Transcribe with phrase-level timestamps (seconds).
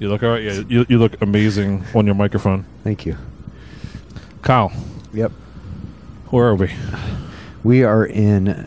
[0.00, 0.42] You look all right.
[0.42, 2.64] Yeah, you, you look amazing on your microphone.
[2.82, 3.18] Thank you.
[4.40, 4.72] Kyle,
[5.12, 5.30] Yep.
[6.30, 6.72] where are we?
[7.62, 8.66] We are in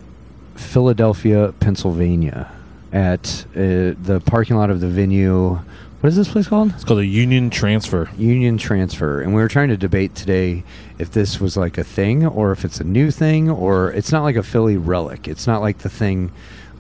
[0.54, 2.52] Philadelphia, Pennsylvania,
[2.92, 5.60] at uh, the parking lot of the venue.
[6.02, 6.70] What is this place called?
[6.76, 8.12] It's called a union transfer.
[8.16, 9.20] Union Transfer.
[9.20, 10.64] And we were trying to debate today
[11.00, 14.22] if this was like a thing or if it's a new thing or it's not
[14.22, 15.28] like a Philly relic.
[15.28, 16.32] It's not like the thing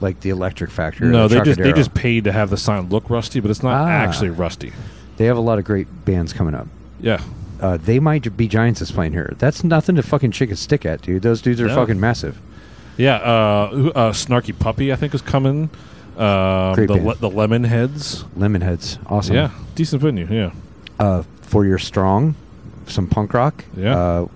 [0.02, 1.08] like the Electric Factory.
[1.10, 3.64] No, the they just they just paid to have the sign look rusty, but it's
[3.64, 3.88] not Ah.
[3.90, 4.72] actually rusty.
[5.18, 6.68] They have a lot of great bands coming up.
[7.00, 7.22] Yeah,
[7.62, 9.34] Uh, they might be Giants is playing here.
[9.40, 11.22] That's nothing to fucking chick a stick at, dude.
[11.22, 11.76] Those dudes are No.
[11.76, 12.38] fucking massive.
[12.98, 13.16] yeah.
[13.18, 15.70] Uh, uh, Snarky Puppy, I think, is coming.
[16.18, 18.24] Um, Great the le- the Lemon Heads.
[18.38, 19.36] Lemonheads, awesome.
[19.36, 20.28] Yeah, decent venue.
[20.30, 20.52] Yeah,
[21.00, 22.36] Uh, Four Year Strong,
[22.88, 23.66] some punk rock.
[23.76, 23.96] Yeah.
[23.98, 24.28] Uh,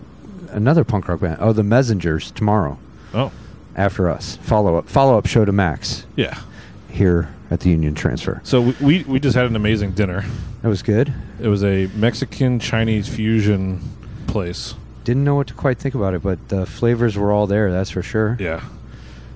[0.52, 1.38] another punk rock band.
[1.40, 2.78] Oh, the Menzingers tomorrow
[3.14, 3.32] oh
[3.78, 4.38] after us.
[4.38, 4.90] Follow up.
[4.90, 6.42] Follow up show to Max yeah.
[6.90, 8.42] here at the Union Transfer.
[8.44, 10.26] So we, we we just had an amazing dinner.
[10.64, 11.14] That was good.
[11.40, 13.80] It was a Mexican Chinese fusion
[14.26, 14.74] place.
[15.04, 17.72] Didn't know what to quite think about it, but the flavors were all there.
[17.72, 18.36] That's for sure.
[18.40, 18.64] Yeah,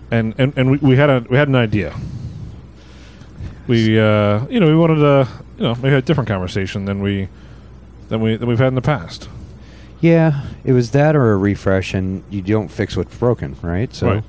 [0.09, 1.95] and and, and we, we had a we had an idea.
[3.67, 7.01] We uh, you know we wanted to you know maybe have a different conversation than
[7.01, 7.29] we
[8.09, 9.29] than we than we've had in the past.
[10.01, 13.93] Yeah, it was that or a refresh, and you don't fix what's broken, right?
[13.93, 14.23] So, Right.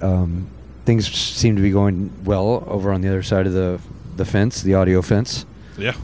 [0.00, 0.48] Um,
[0.84, 3.80] things seem to be going well over on the other side of the
[4.16, 5.44] the fence, the audio fence.
[5.76, 5.94] Yeah,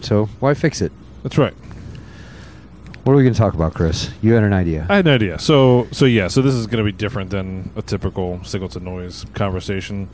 [0.00, 0.92] So why fix it?
[1.22, 1.52] that's right.
[3.04, 4.10] What are we going to talk about, Chris?
[4.22, 4.86] You had an idea.
[4.88, 5.38] I had an idea.
[5.38, 6.28] So so yeah.
[6.28, 10.08] So this is going to be different than a typical signal to noise conversation.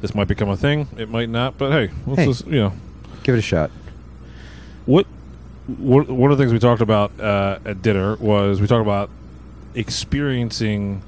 [0.00, 0.88] This might become a thing.
[0.98, 1.56] It might not.
[1.58, 2.26] But hey, let's Hey.
[2.26, 2.72] just you know
[3.22, 3.70] Give it a shot.
[4.86, 5.06] what.
[5.76, 9.10] One of the things we talked about uh, at dinner was we talked about
[9.74, 11.02] experiencing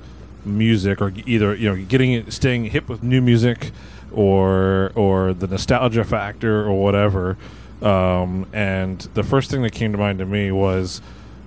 [0.44, 3.72] music or either you know getting staying hip with new music
[4.12, 7.38] or or the nostalgia factor or whatever.
[7.80, 11.00] Um, and the first thing that came to mind to me was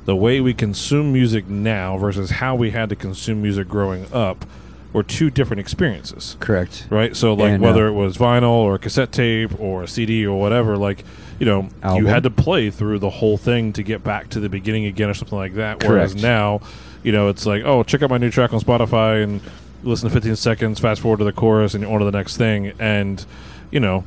[0.06, 4.46] the way we consume music now versus how we had to consume music growing up
[4.94, 6.88] were two different experiences Correct.
[6.90, 7.16] right?
[7.16, 10.40] So like And, uh, whether it was vinyl or cassette tape or a CD or
[10.40, 11.04] whatever, like
[11.40, 12.04] you know, Album.
[12.04, 15.09] you had to play through the whole thing to get back to the beginning again
[15.09, 15.84] or something like that.
[15.84, 16.24] Whereas Correct.
[16.24, 16.62] now,
[17.02, 19.42] you know, it's like, oh, check out my new track on Spotify and
[19.84, 22.38] listen to 15 seconds, fast forward to the chorus, and you're on to the next
[22.38, 23.26] thing, and
[23.72, 24.06] you know,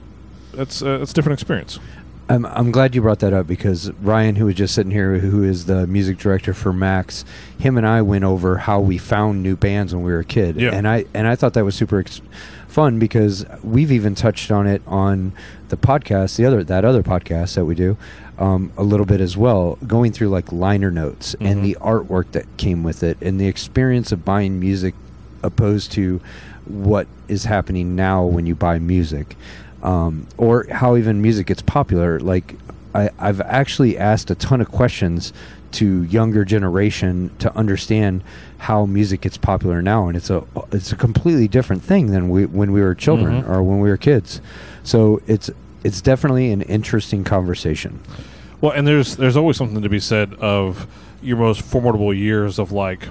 [0.53, 1.79] that's uh, it's a different experience.
[2.29, 5.45] I'm, I'm glad you brought that up because Ryan, who was just sitting here, who
[5.45, 7.25] is the music director for Max,
[7.59, 10.57] him and I went over how we found new bands when we were a kid,
[10.57, 10.71] Yeah.
[10.75, 12.21] and I and I thought that was super ex-
[12.67, 15.33] fun because we've even touched on it on
[15.69, 17.97] the podcast, the other that other podcast that we do,
[18.41, 21.47] um, a little bit as well, going through like liner notes Mhm.
[21.51, 24.95] and the artwork that came with it, and the experience of buying music
[25.45, 26.21] opposed to
[26.65, 29.37] what is happening now when you buy music
[29.83, 32.19] um, or how even music gets popular.
[32.21, 32.55] Like
[32.95, 35.33] I, i've actually asked a ton of questions
[35.73, 38.23] to younger generation to understand
[38.59, 40.09] how music gets popular now.
[40.09, 43.49] And it's a it's a completely different thing than we when we were children Mhm.
[43.51, 44.41] or when we were kids.
[44.83, 45.51] So it's
[45.85, 48.01] it's definitely an interesting conversation.
[48.61, 50.87] Well, and there's there's always something to be said of
[51.23, 53.09] your most formidable years of like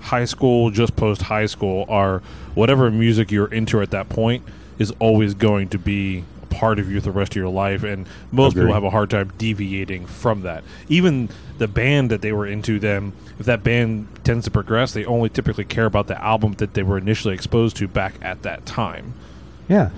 [0.00, 2.22] high school, just post high school, are
[2.54, 4.42] whatever music you're into at that point
[4.78, 8.52] is always going to be part of you the rest of your life, and most
[8.52, 8.62] Agree.
[8.62, 10.64] people have a hard time deviating from that.
[10.88, 11.28] Even
[11.58, 15.28] the band that they were into, them if that band tends to progress, they only
[15.28, 19.12] typically care about the album that they were initially exposed to back at that time.
[19.68, 19.90] Yeah,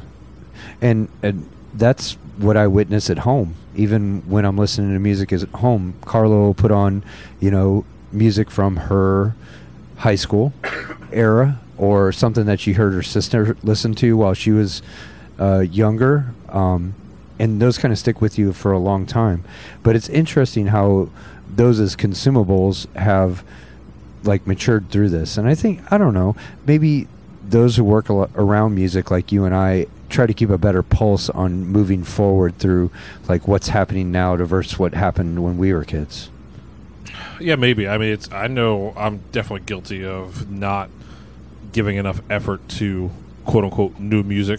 [0.81, 3.55] and and that's what I witness at home.
[3.77, 7.05] Even when I'm listening to music is at home, Carlo will put on,
[7.38, 9.37] you know, music from her
[9.99, 10.53] high school
[11.12, 14.83] era or something that she heard her sister listen to while she was
[15.39, 16.34] uh, younger.
[16.49, 16.94] Um,
[17.39, 19.44] and those kind of stick with you for a long time.
[19.83, 21.09] But it's interesting how
[21.49, 23.44] those as consumables have
[24.25, 25.38] like matured through this.
[25.38, 26.37] And I think I don't know,
[26.67, 27.06] maybe
[27.44, 31.31] those who work around music like you and I try to keep a better pulse
[31.31, 32.91] on moving forward through
[33.28, 36.31] like what's happening now to versus what happened when we were kids.
[37.41, 37.87] Yeah, maybe.
[37.87, 38.31] I mean, it's.
[38.32, 40.91] I know I'm definitely guilty of not
[41.78, 43.08] giving enough effort to
[43.44, 44.58] quote unquote new music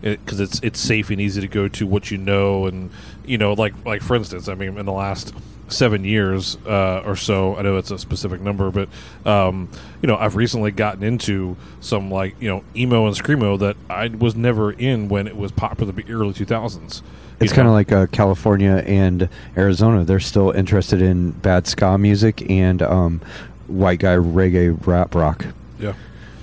[0.00, 2.90] because it's it's safe and easy to go to what you know and
[3.26, 5.34] you know like like for instance, I mean, in the last
[5.68, 8.88] seven years uh, or so, I know it's a specific number, but
[9.26, 9.68] um,
[10.00, 14.08] you know, I've recently gotten into some like you know emo and screamo that I
[14.08, 17.02] was never in when it was popular in the early 2000s.
[17.38, 20.04] It's kind of like uh, California and Arizona.
[20.04, 23.20] They're still interested in bad ska music and um,
[23.66, 25.44] white guy reggae rap rock.
[25.78, 25.92] yeah.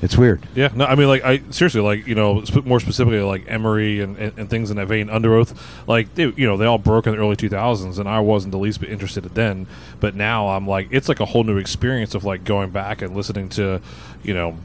[0.03, 0.45] It's weird.
[0.53, 4.01] Yeah, no, I mean, like, I seriously, like, you know, sp- more specifically, like Emery
[4.01, 5.57] and, and, and things in that vein, Underoath,
[5.87, 8.57] like, they, you know, they all broke in the early 2000s, and I wasn't the
[8.57, 9.65] least bit interested then.
[10.01, 13.15] But now I'm like, it's like a whole new experience of like going back and
[13.15, 13.81] listening to,
[14.23, 14.57] you know,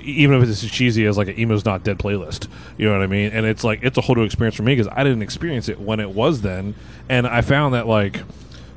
[0.00, 3.02] even if it's as cheesy as like an emo's not dead playlist, you know what
[3.02, 3.30] I mean?
[3.30, 5.78] And it's like it's a whole new experience for me because I didn't experience it
[5.78, 6.74] when it was then,
[7.08, 8.22] and I found that like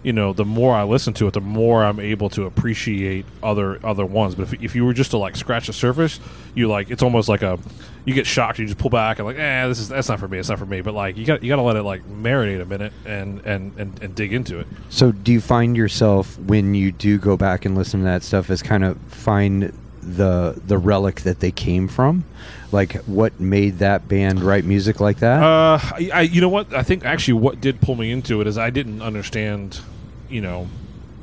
[0.03, 3.79] you know, the more I listen to it, the more I'm able to appreciate other
[3.85, 4.35] other ones.
[4.35, 6.19] But if, if you were just to like scratch the surface,
[6.55, 7.59] you like it's almost like a
[8.05, 8.59] you get shocked.
[8.59, 10.39] You just pull back and like, eh, this is that's not for me.
[10.39, 10.81] It's not for me.
[10.81, 13.77] But like you got you got to let it like marinate a minute and and
[13.77, 14.67] and, and dig into it.
[14.89, 18.49] So, do you find yourself when you do go back and listen to that stuff
[18.49, 19.71] as kind of find
[20.01, 22.23] the the relic that they came from?
[22.71, 25.43] Like, what made that band write music like that?
[25.43, 28.47] Uh, I, I you know what I think actually what did pull me into it
[28.47, 29.81] is I didn't understand,
[30.31, 30.65] you know,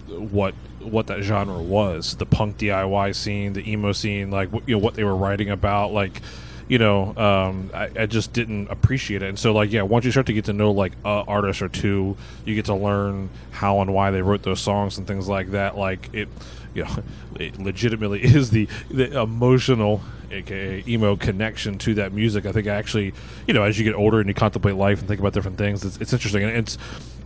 [0.07, 4.79] what what that genre was the punk DIY scene, the emo scene, like you know
[4.79, 6.21] what they were writing about, like
[6.69, 9.29] you know, um, I, I just didn't appreciate it.
[9.29, 11.69] And so, like, yeah, once you start to get to know like a artist or
[11.69, 15.53] two, you get to learn how and why they wrote those songs and things like
[15.53, 15.79] that.
[15.79, 16.29] Like it,
[16.75, 16.97] you know,
[17.41, 22.45] it legitimately is the the emotional, aka emo connection to that music.
[22.45, 23.15] I think actually,
[23.47, 25.85] you know, as you get older and you contemplate life and think about different things,
[25.87, 26.45] it's, it's interesting.
[26.45, 26.77] And it's,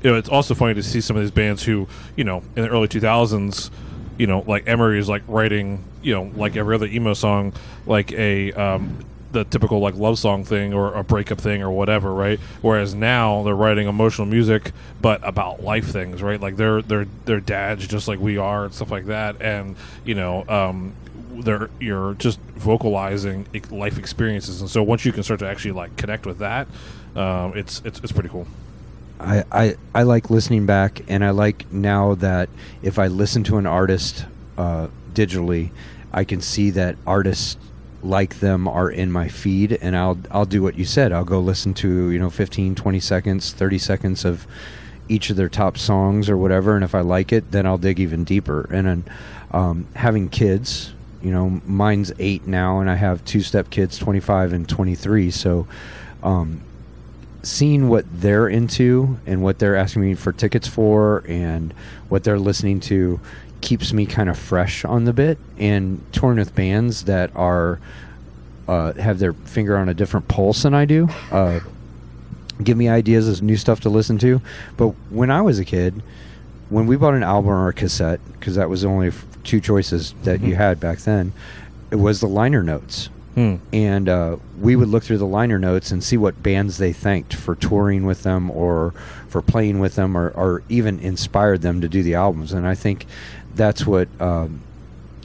[0.02, 2.62] you know, it's also funny to see some of these bands who, you know, in
[2.62, 3.70] the early two thousands
[4.18, 7.52] you know, like Emery is like writing, you know, like every other emo song,
[7.86, 12.12] like a um, the typical like love song thing or a breakup thing or whatever,
[12.12, 12.38] right?
[12.60, 16.40] Whereas now they're writing emotional music, but about life things, right?
[16.40, 20.14] Like they're they're they're dads just like we are and stuff like that, and you
[20.14, 20.94] know, um,
[21.32, 25.96] they're you're just vocalizing life experiences, and so once you can start to actually like
[25.96, 26.68] connect with that,
[27.16, 28.46] um, it's it's it's pretty cool.
[29.22, 32.48] I, I, I like listening back, and I like now that
[32.82, 34.26] if I listen to an artist
[34.58, 35.70] uh, digitally,
[36.12, 37.56] I can see that artists
[38.02, 41.12] like them are in my feed, and I'll I'll do what you said.
[41.12, 44.46] I'll go listen to you know 15, 20 seconds, 30 seconds of
[45.08, 48.00] each of their top songs or whatever, and if I like it, then I'll dig
[48.00, 48.68] even deeper.
[48.72, 49.04] And then
[49.52, 54.52] um, having kids, you know, mine's eight now, and I have two step kids, 25
[54.52, 55.66] and 23, so.
[56.24, 56.62] Um,
[57.42, 61.74] seeing what they're into and what they're asking me for tickets for and
[62.08, 63.18] what they're listening to
[63.60, 67.78] keeps me kind of fresh on the bit and touring with bands that are
[68.68, 71.60] uh, have their finger on a different pulse than I do uh,
[72.62, 74.40] give me ideas of new stuff to listen to
[74.76, 76.00] but when I was a kid
[76.70, 79.10] when we bought an album or a cassette because that was the only
[79.44, 80.58] two choices that you Mhm.
[80.58, 81.32] had back then
[81.90, 83.56] it was the liner notes Hmm.
[83.72, 87.34] and uh, we would look through the liner notes and see what bands they thanked
[87.34, 88.92] for touring with them or
[89.28, 92.52] for playing with them or, or even inspired them to do the albums.
[92.52, 93.06] And i think
[93.54, 94.60] that's what um,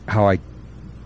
[0.08, 0.40] how i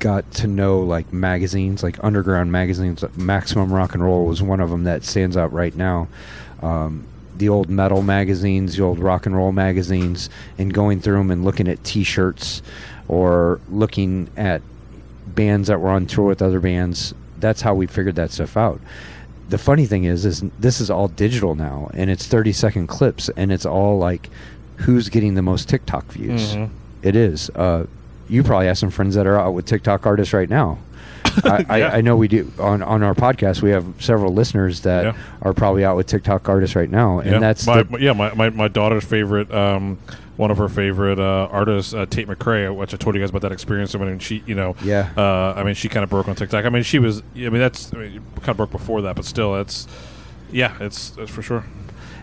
[0.02, 3.06] got to know like magazines like underground magazines.
[3.16, 6.08] Maximum rock and roll was one of them that stands out right now.
[6.62, 7.08] Um,
[7.38, 11.46] the old metal magazines the old rock and roll magazines and going through them and
[11.46, 12.62] looking at t-shirts
[13.08, 14.62] or looking at
[15.28, 17.14] bands that were on tour with other bands.
[17.40, 18.80] That's how we figured that stuff out.
[19.50, 23.30] The funny thing is, is this is all digital now, and it's thirty second clips,
[23.36, 24.30] and it's all like,
[24.78, 26.56] who's getting the most TikTok views?
[26.56, 26.70] Mhm.
[27.02, 27.50] It is.
[27.56, 27.86] Uh,
[28.30, 30.78] you probably have some friends that are out with TikTok artists right now.
[31.44, 31.88] I, Yeah.
[31.88, 33.62] I, I know we do on on our podcast.
[33.62, 35.14] We have several listeners that Yeah.
[35.42, 37.40] are probably out with TikTok artists right now, and yeah.
[37.40, 39.98] that's my, the, yeah my, my, my daughter's favorite um,
[40.42, 43.44] one of her favorite uh, artists uh, Tate McRae which I told you guys about
[43.44, 43.94] that experience.
[43.94, 45.12] I mean she you know Yeah.
[45.16, 46.66] uh, I mean she kind of broke on TikTok.
[46.66, 49.24] I mean she was I mean that's I mean, kind of broke before that but
[49.26, 49.88] still it's
[50.52, 51.64] yeah it's, it's for sure.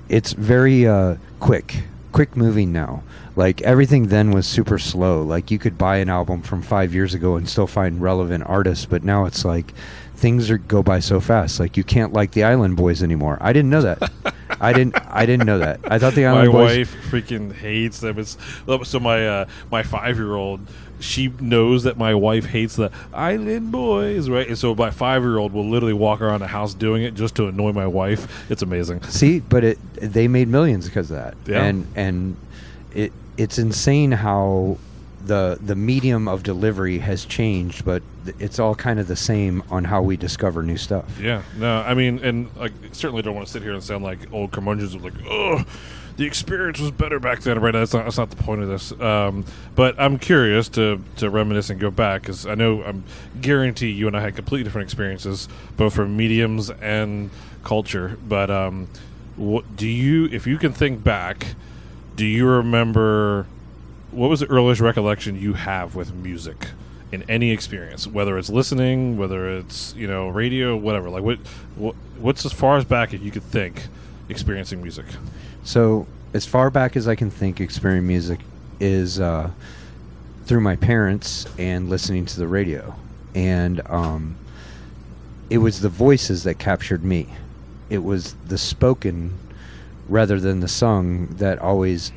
[0.09, 3.03] It's very uh, quick quick moving now.
[3.37, 5.23] Like everything then was super slow.
[5.23, 8.85] Like you could buy an album from five years ago and still find relevant artists
[8.85, 9.73] but now it's like
[10.19, 13.53] things are go by so fast like you can't like the island boys anymore i
[13.53, 14.11] didn't know that
[14.61, 17.55] i didn't i didn't know that i thought the my island boys My wife freaking
[17.55, 18.19] hates them.
[18.19, 18.37] It's
[18.85, 20.61] so my uh, my five year old.
[21.01, 24.49] She knows that my wife hates the Island Boys, right?
[24.49, 27.37] And so my five year old will literally walk around the house doing it just
[27.37, 28.51] to annoy my wife.
[28.51, 29.03] It's amazing.
[29.05, 31.37] See, but it they made millions because of that.
[31.47, 31.63] Yeah.
[31.63, 32.37] And and
[32.93, 34.79] it it's insane how
[35.25, 38.03] the the medium of delivery has changed, but
[38.39, 41.19] it's all kind of the same on how we discover new stuff.
[41.21, 44.33] Yeah, no, I mean, and like certainly don't want to sit here and sound like
[44.33, 45.65] old curmudgeons of like, oh,
[46.17, 47.61] the experience was better back then.
[47.61, 47.73] Right?
[47.73, 48.93] That's not that's not the point of this.
[49.01, 49.45] Um,
[49.75, 53.05] but I'm curious to to reminisce and go back because I know I'm
[53.41, 57.31] guarantee you and I had completely different experiences, both from mediums and
[57.65, 58.19] culture.
[58.27, 58.89] But um,
[59.37, 61.55] what do you, if you can think back,
[62.17, 63.47] do you remember
[64.11, 66.69] what was the earliest recollection you have with music?
[67.11, 71.09] in any experience, whether it's listening, whether it's you know radio, whatever.
[71.11, 71.39] Like what,
[71.77, 73.89] what what's as far as back as you could think
[74.29, 75.07] experiencing music?
[75.65, 78.41] So as far back as I can think, experiencing music
[78.81, 79.51] is uh,
[80.45, 82.95] through my parents and listening to the radio,
[83.35, 84.37] and um,
[85.49, 87.29] it was the voices that captured me.
[87.89, 89.39] It was the spoken
[90.09, 92.13] rather than the sung that always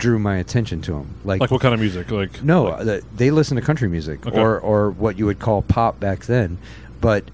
[0.00, 1.14] drew my attention to them.
[1.24, 2.10] Like, Like what kind of music?
[2.10, 4.38] Like no, like- uh, they listen to country music Okay.
[4.38, 6.58] or or what you would call pop back then,
[7.00, 7.24] but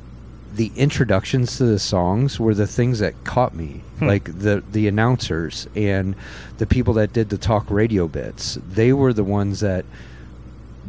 [0.54, 3.82] the introductions to the songs were the things that caught me.
[3.98, 4.06] Hmm.
[4.06, 6.14] Like the the announcers and
[6.58, 8.58] the people that did the talk radio bits.
[8.68, 9.84] They were the ones that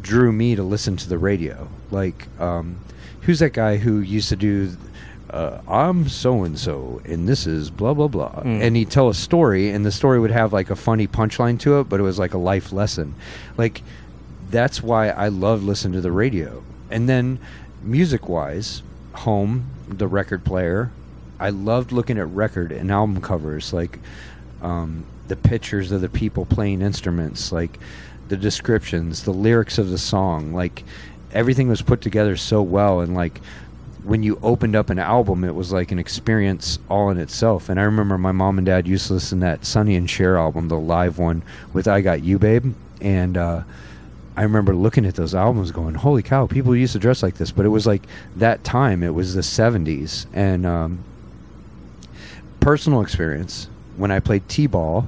[0.02, 1.68] drew me to listen to the radio.
[1.92, 2.78] Like um,
[3.22, 4.76] who's that guy who used to do
[5.30, 8.62] uh, I'm so and so, and this is blah blah blah, Mm.
[8.62, 11.80] and he'd tell a story, and the story would have like a funny punchline to
[11.80, 13.14] it, but it was like a life lesson.
[13.58, 13.82] Like
[14.50, 16.64] that's why I love listening to the radio.
[16.90, 17.40] And then
[17.84, 18.82] music wise,
[19.14, 20.92] home, the record player,
[21.40, 24.00] I loved looking at record and album covers, like
[24.62, 27.78] um, the pictures of the people playing instruments, like
[28.30, 30.84] the descriptions, the lyrics of the song, like
[31.34, 33.42] everything was put together so well and like
[34.08, 37.70] when you opened up an album it was like an experience all in itself.
[37.70, 40.38] And i remember my mom and dad used to listen to that sonny and cher
[40.38, 42.74] album the live one with i got you babe.
[43.02, 43.64] And uh,
[44.36, 47.52] i remember looking at those albums going holy cow people used to dress like this.
[47.52, 48.04] But it was like
[48.38, 51.04] that time it was the 70s and um,
[52.60, 55.08] personal experience when I played t-ball,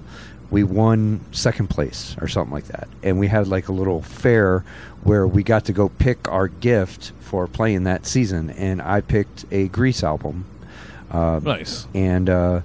[0.52, 4.66] we won second place or something like that, and we had like a little fair
[5.04, 9.46] where we got to go pick our gift for playing that season, and I picked
[9.52, 10.46] a Grease album.
[11.12, 11.88] Uh, nice.
[11.96, 12.62] and uh,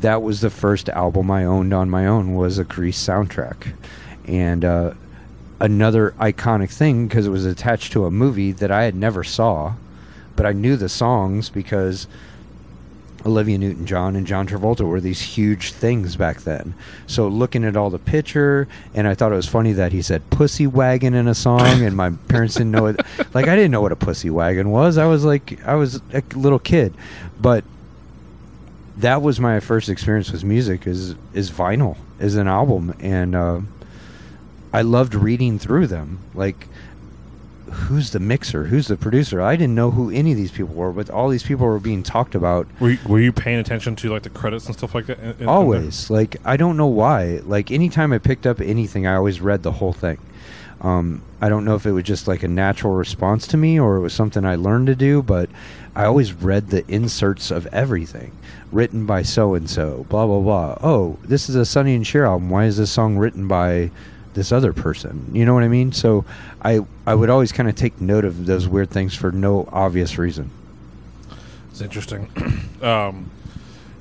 [0.00, 3.74] that was the first album I owned on my own was a Grease soundtrack,
[4.26, 4.94] and uh,
[5.60, 9.74] another iconic thing because it was attached to a movie that I had never saw,
[10.36, 12.06] but I knew the songs because
[13.24, 16.74] Olivia Newton-John and John Travolta were these huge things back then.
[17.06, 20.28] So looking at all the picture, and I thought it was funny that he said
[20.30, 23.00] "pussy wagon" in a song, and my parents didn't know it.
[23.34, 24.98] Like I didn't know what a pussy wagon was.
[24.98, 26.94] I was like I was a little kid,
[27.40, 27.64] but
[28.96, 33.60] that was my first experience with music is is vinyl is an album and uh,
[34.72, 36.68] I loved reading through them like
[37.72, 38.64] who's the mixer?
[38.64, 39.40] Who's the producer?
[39.42, 42.02] I didn't know who any of these people were but all these people were being
[42.02, 42.66] talked about.
[42.80, 45.18] Were you, were you paying attention to like the credits and stuff like that?
[45.18, 45.48] in- in- in there?
[45.48, 46.10] always.
[46.10, 47.40] Like I don't know why.
[47.44, 50.18] Like anytime I picked up anything I always read the whole thing.
[50.80, 53.96] Um, I don't know if it was just like a natural response to me or
[53.96, 55.48] it was something I learned to do but
[55.94, 58.32] I always read the inserts of everything.
[58.72, 60.78] Written by so and so blah blah blah.
[60.82, 62.50] Oh this is a Sonny and Cher album.
[62.50, 63.90] Why is this song written by
[64.34, 66.24] this other person you know what I mean so
[66.62, 70.18] I I would always kind of take note of those weird things for no obvious
[70.18, 70.50] reason
[71.70, 72.28] It's interesting.
[72.82, 73.30] um,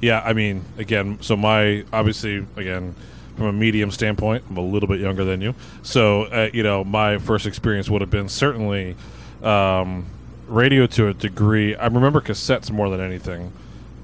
[0.01, 2.95] yeah, I mean, again, so my obviously, again,
[3.37, 5.53] from a medium standpoint, I'm a little bit younger than you.
[5.83, 8.95] So, uh, you know, my first experience would have been certainly
[9.43, 10.05] um,
[10.47, 11.75] radio to a degree.
[11.75, 13.53] I remember cassettes more than anything.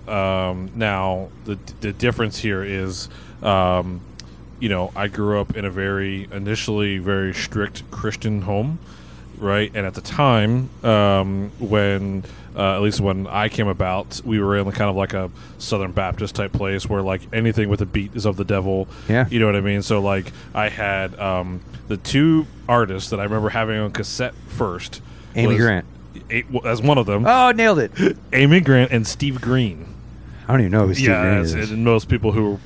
[0.07, 3.09] Um, now, the the difference here is,
[3.43, 3.99] um,
[4.59, 8.79] you know, I grew up in a very initially very strict Christian home
[9.39, 9.71] right?
[9.73, 12.23] And at the time, um, when
[12.55, 15.29] uh, at least when I came about, we were in the kind of like a
[15.59, 18.87] Southern Baptist type place where like anything with a beat is of the devil.
[19.07, 19.27] Yeah.
[19.29, 19.81] you know what I mean.
[19.81, 25.01] So like I had um, the two artists that I remember having on cassette first.
[25.35, 25.85] Amy was- Grant
[26.31, 27.91] a- well, as one of them, oh nailed it
[28.33, 29.93] Amy Grant and Steve Green.
[30.47, 32.59] I don't even know who Steve yeah, Green is and most people who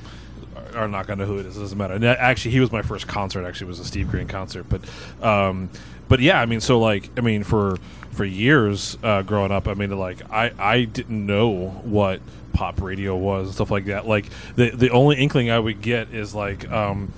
[0.74, 1.56] are not going to know who it is.
[1.56, 1.94] It doesn't matter.
[1.94, 3.44] And actually, he was my first concert.
[3.46, 4.66] Actually, was a Steve Green concert.
[4.68, 4.82] But,
[5.22, 5.70] um,
[6.08, 7.78] but yeah, I mean, so like, I mean, for
[8.12, 12.20] for years uh, growing up, I mean, like, I I didn't know what
[12.52, 14.06] pop radio was and stuff like that.
[14.06, 14.26] Like,
[14.56, 16.70] the the only inkling I would get is like.
[16.70, 17.12] Um,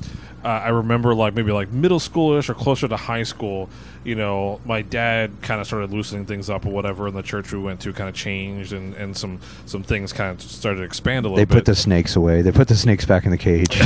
[0.44, 3.70] uh, I remember like maybe like middle schoolish or closer to high school.
[4.04, 7.50] You know, my dad kind of started loosening things up or whatever, and the church
[7.50, 10.84] we went to kind of changed, and, and some some things kind of started to
[10.84, 11.48] expand a little bit.
[11.48, 11.64] They bit.
[11.64, 12.42] put the snakes away.
[12.42, 13.80] They put the snakes back in the cage.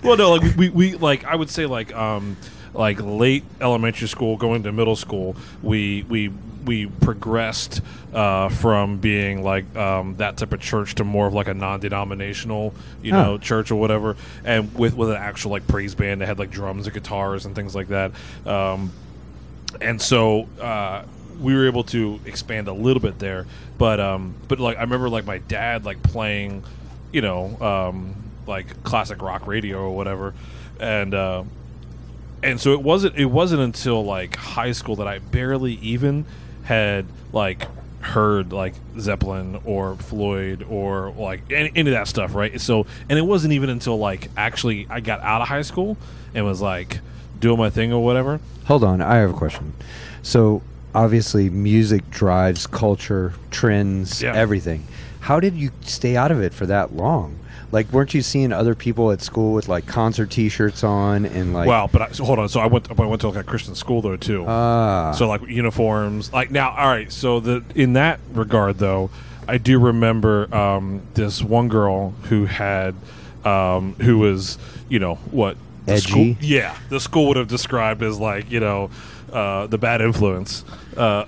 [0.02, 2.38] well, no, like we, we like I would say like um
[2.72, 6.32] like late elementary school going to middle school, we we
[6.64, 7.80] we progressed
[8.12, 12.74] uh, from being like um, that type of church to more of like a non-denominational,
[13.02, 16.38] you know, church or whatever, and with with an actual like praise band that had
[16.38, 18.12] like drums and guitars and things like that.
[18.46, 18.92] Um,
[19.80, 21.04] and so uh,
[21.40, 23.46] we were able to expand a little bit there.
[23.78, 26.64] But um, but like I remember like my dad like playing,
[27.12, 28.14] you know, um,
[28.46, 30.34] like classic rock radio or whatever,
[30.78, 31.44] and uh,
[32.42, 36.26] and so it wasn't it wasn't until like high school that I barely even
[36.64, 37.66] had like
[38.00, 42.60] heard like Zeppelin or Floyd or like any, any of that stuff, right?
[42.60, 45.96] So, and it wasn't even until like actually I got out of high school
[46.34, 47.00] and was like
[47.38, 48.40] doing my thing or whatever.
[48.66, 49.72] Hold on, I have a question.
[50.22, 50.62] So
[50.94, 54.34] obviously, music drives culture, trends, Yeah.
[54.34, 54.86] everything.
[55.20, 57.38] How did you stay out of it for that long?
[57.72, 61.66] Like, weren't you seeing other people at school with like concert T-shirts on and like?
[61.66, 62.48] wow, but I, so hold on.
[62.48, 64.44] So I went I went to like a Christian school though too.
[64.46, 69.10] Ah, so like uniforms like now all right so the in that regard though
[69.48, 72.94] i do remember um, this one girl who had
[73.44, 76.34] um, who was you know what the Edgy?
[76.34, 78.90] school, yeah the school would have described as like you know
[79.32, 80.64] uh, the bad influence
[80.96, 81.24] uh,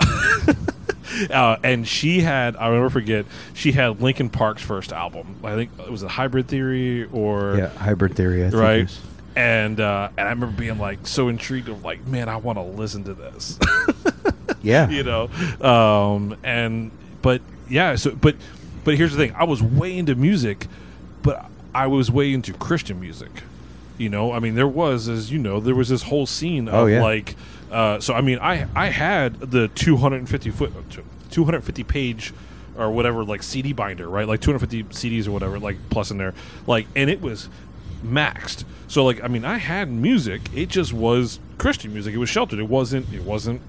[1.31, 5.37] uh, and she had i'll never forget she had linkin park's first album.
[5.45, 8.45] I think it was a hybrid theory or yeah, hybrid theory.
[8.45, 8.99] I think right?
[9.37, 12.63] and uh, and i remember being like so intrigued of like man i want to
[12.63, 13.59] listen to this.
[14.63, 15.29] Yeah, you know?
[15.61, 16.91] Um and
[17.23, 18.37] but yeah so but
[18.85, 19.35] but here's the thing.
[19.37, 20.67] I was way into music
[21.23, 23.31] but i was way into christian music.
[23.99, 24.33] You know?
[24.33, 27.03] I mean there was as you know there was this whole scene of Oh, yeah.
[27.03, 27.37] like
[27.75, 30.73] uh so i mean i i had the 250 foot
[31.31, 32.33] 250 page
[32.77, 34.27] or whatever like cd binder right?
[34.27, 36.35] Like 250 cds or whatever like plus in there.
[36.67, 37.49] Like and it was
[38.05, 38.65] maxed.
[38.89, 40.43] So like i mean i had music.
[40.55, 42.15] It just was christian music.
[42.15, 42.59] It was sheltered.
[42.59, 43.61] It wasn't it wasn't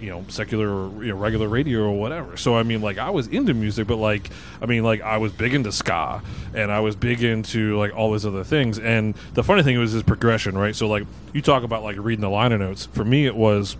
[0.00, 2.36] you know secular or you know, regular radio or whatever.
[2.36, 4.30] So i mean like i was into music but like
[4.60, 6.22] i mean like i was big into ska
[6.54, 8.78] and i was big into like all these other things.
[8.78, 10.74] And the funny thing was this progression right?
[10.74, 12.86] So like you talk about like reading the liner notes.
[12.86, 13.76] For me it was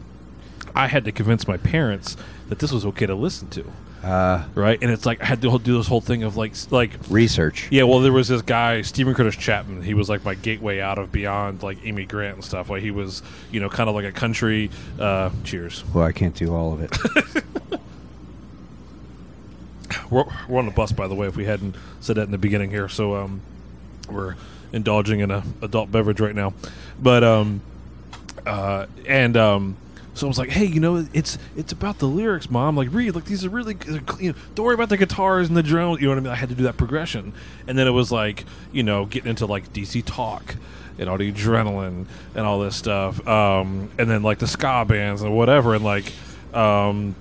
[0.75, 2.17] i had to convince my parents
[2.49, 3.71] that this was okay to listen to
[4.03, 6.91] uh, right and it's like i had to do this whole thing of like like
[7.09, 7.69] research.
[7.71, 9.83] yeah, well, there was this guy, Steven Curtis Chapman.
[9.83, 12.71] He was like my gateway out of beyond like Amy Grant and stuff.
[12.71, 14.71] Like he was, you know, kind of like a country.
[14.99, 15.85] Uh, cheers.
[15.95, 16.97] Well, I can't do all of it.
[20.11, 21.27] We're, we're on the bus, by the way.
[21.27, 23.41] If we hadn't said that in the beginning here, so um,
[24.09, 24.37] we're
[24.73, 26.55] indulging in a adult beverage right now.
[27.01, 27.61] But um,
[28.47, 29.77] uh, and um,
[30.15, 32.77] so I was like, hey, you know, it's it's about the lyrics, mom.
[32.77, 33.77] Like, read, like these are really,
[34.21, 36.01] you know, don't worry about the guitars and the drums.
[36.01, 36.33] You know what I mean?
[36.33, 37.33] I had to do that progression,
[37.67, 40.57] and then it was like, you know, getting into like DC talk
[40.99, 45.37] and Audio Adrenaline and all this stuff, um, and then like the ska bands and
[45.37, 46.13] whatever, and like.
[46.53, 47.15] Um,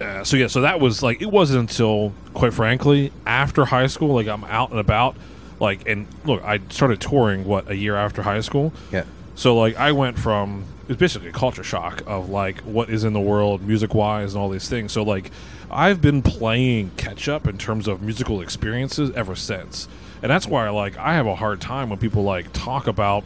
[0.00, 4.14] uh, so yeah, so that was like it wasn't until, quite frankly, after high school,
[4.14, 5.16] like I'm out and about,
[5.58, 8.72] like and look, I started touring what a year after high school.
[8.92, 13.04] yeah, So like I went from it's basically a culture shock of like what is
[13.04, 14.92] in the world music wise and all these things.
[14.92, 15.30] So like
[15.70, 19.88] I've been playing catch up in terms of musical experiences ever since,
[20.22, 23.24] and that's why like I have a hard time when people like talk about.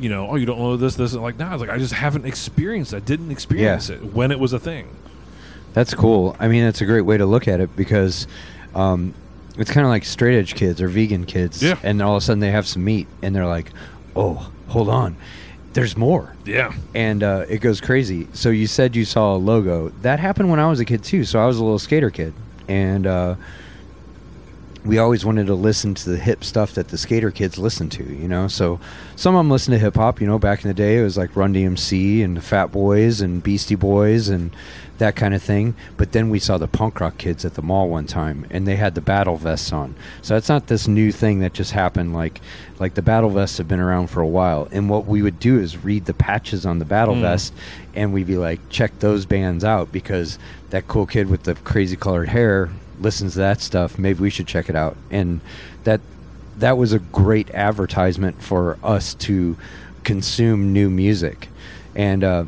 [0.00, 1.92] You know, oh, you don't know this, this, and like, nah, it's like I just
[1.92, 2.94] haven't experienced.
[2.94, 4.94] I didn't experience it when it was a thing.
[5.74, 6.36] That's cool.
[6.38, 8.28] I mean, it's a great way to look at it because
[8.76, 9.12] um,
[9.56, 11.62] it's kind of like straight edge kids or vegan kids.
[11.62, 11.78] Yeah.
[11.82, 13.70] And all of a sudden they have some meat and they're like,
[14.14, 15.16] oh, hold on.
[15.78, 16.34] There's more.
[16.44, 18.26] Yeah, And uh, it goes crazy.
[18.32, 19.90] So you said you saw a logo.
[20.02, 21.24] That happened when I was a kid too.
[21.24, 22.34] So I was a little skater kid.
[22.66, 23.36] And uh,
[24.84, 28.04] we always wanted to listen to the hip stuff that the skater kids listened to,
[28.04, 28.48] you know.
[28.48, 28.78] So
[29.16, 30.38] some of them listened to hip hop, you know.
[30.38, 33.74] Back in the day, it was like Run DMC and the Fat Boys and Beastie
[33.74, 34.54] Boys and
[34.98, 35.74] that kind of thing.
[35.96, 38.76] But then we saw the punk rock kids at the mall one time, and they
[38.76, 39.94] had the battle vests on.
[40.22, 42.14] So it's not this new thing that just happened.
[42.14, 42.40] Like,
[42.78, 44.68] like the battle vests have been around for a while.
[44.72, 47.20] And what we would do is read the patches on the battle Mm.
[47.22, 47.52] vest,
[47.94, 50.38] and we'd be like, check those bands out because
[50.70, 52.68] that cool kid with the crazy colored hair
[53.00, 53.98] listens to that stuff.
[53.98, 54.96] Maybe we should check it out.
[55.10, 55.40] And
[55.84, 56.00] that
[56.58, 59.56] that was a great advertisement for us to
[60.04, 61.48] consume new music,
[61.94, 62.44] and uh,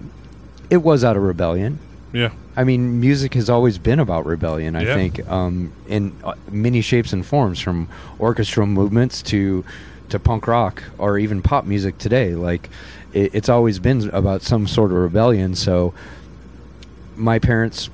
[0.68, 1.78] it was out of rebellion.
[2.12, 4.74] yeah, I mean, music has always been about rebellion.
[4.76, 4.94] I Yeah.
[4.94, 9.64] think um, in uh, many shapes and forms, from orchestral movements to
[10.08, 12.34] to punk rock or even pop music today.
[12.34, 12.68] Like
[13.12, 15.54] it, it's always been about some sort of rebellion.
[15.54, 15.94] So
[17.16, 17.90] my parents,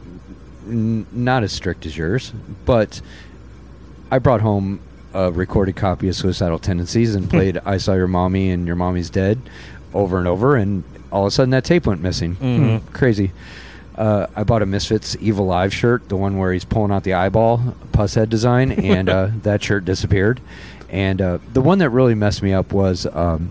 [0.67, 2.33] n- not as strict as yours,
[2.65, 3.01] but
[4.11, 4.81] I brought home
[5.15, 9.11] a recorded copy of Suicidal Tendencies and played "I Saw Your Mommy" and "Your Mommy's
[9.11, 9.41] Dead"
[9.95, 12.37] over and over, and all of a sudden that tape went missing.
[12.37, 12.81] Mhm.
[12.81, 13.33] Hmm, crazy.
[13.97, 17.15] Uh, I bought a Misfits Evil Live shirt, the one where he's pulling out the
[17.15, 20.41] eyeball, pus head design, and uh, that shirt disappeared.
[20.91, 23.51] And uh, the one that really messed me up was um,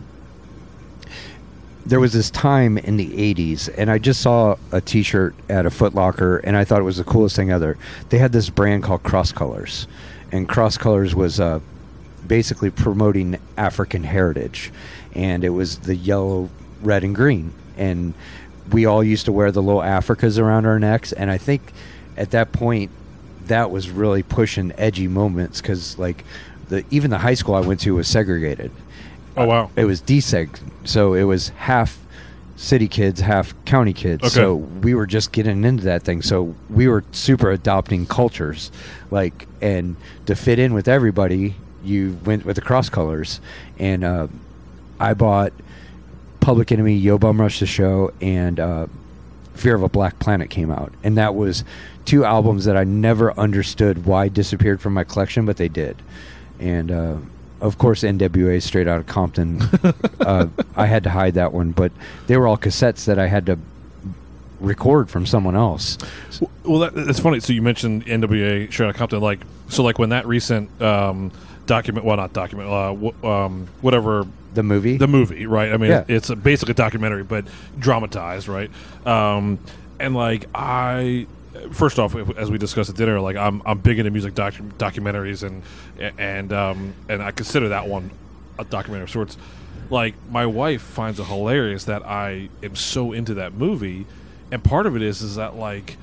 [1.85, 5.65] there was this time in the 80s, and I just saw a t shirt at
[5.65, 7.77] a Foot Locker, and I thought it was the coolest thing ever.
[8.09, 9.87] They had this brand called Cross Colors,
[10.31, 11.59] and Cross Colors was uh,
[12.25, 14.71] basically promoting African heritage,
[15.13, 16.49] and it was the yellow
[16.81, 18.13] red and green, and
[18.71, 21.11] we all used to wear the little Africas around our necks.
[21.13, 21.71] And I think
[22.17, 22.89] at that point,
[23.45, 26.25] that was really pushing edgy moments because like
[26.69, 28.71] the even the high school I went to was segregated.
[29.37, 29.69] Oh wow.
[29.75, 31.99] It was deseg, so it was half
[32.55, 34.23] city kids, half county kids.
[34.23, 34.29] Okay.
[34.33, 36.21] So we were just getting into that thing.
[36.21, 38.71] So we were super adopting cultures,
[39.11, 39.95] like and
[40.25, 43.41] to fit in with everybody, you went with the cross colors.
[43.77, 44.27] And uh,
[44.99, 45.51] I bought
[46.39, 48.87] Public Enemy, Yo Bum Rush the Show, and uh,
[49.53, 51.63] Fear of a Black Planet came out, and that was
[52.05, 56.01] two albums that I never understood why disappeared from my collection, but they did.
[56.59, 57.15] And uh,
[57.61, 59.61] of course, NWA Straight Out of Compton.
[60.19, 61.91] uh, I had to hide that one, but
[62.27, 63.57] they were all cassettes that I had to
[64.59, 65.97] record from someone else.
[66.63, 67.39] Well, that, that's funny.
[67.39, 71.31] So you mentioned NWA Straight Outta Compton, like so, like when that recent um,
[71.65, 75.71] document, well, not document, uh, w- um, whatever The movie, the movie, right?
[75.73, 76.03] I mean, Yeah.
[76.07, 77.45] it's a basically a documentary, but
[77.79, 78.69] dramatized, right?
[79.05, 79.59] Um,
[79.99, 81.25] and like I,
[81.71, 85.43] first off, as we discussed at dinner, like I'm I'm big into music docu- documentaries,
[85.43, 85.63] and
[86.17, 88.11] and um, and I consider that one
[88.57, 89.37] a documentary of sorts.
[89.89, 94.05] Like my wife finds it hilarious that I am so into that movie,
[94.51, 95.97] and part of it is is that like,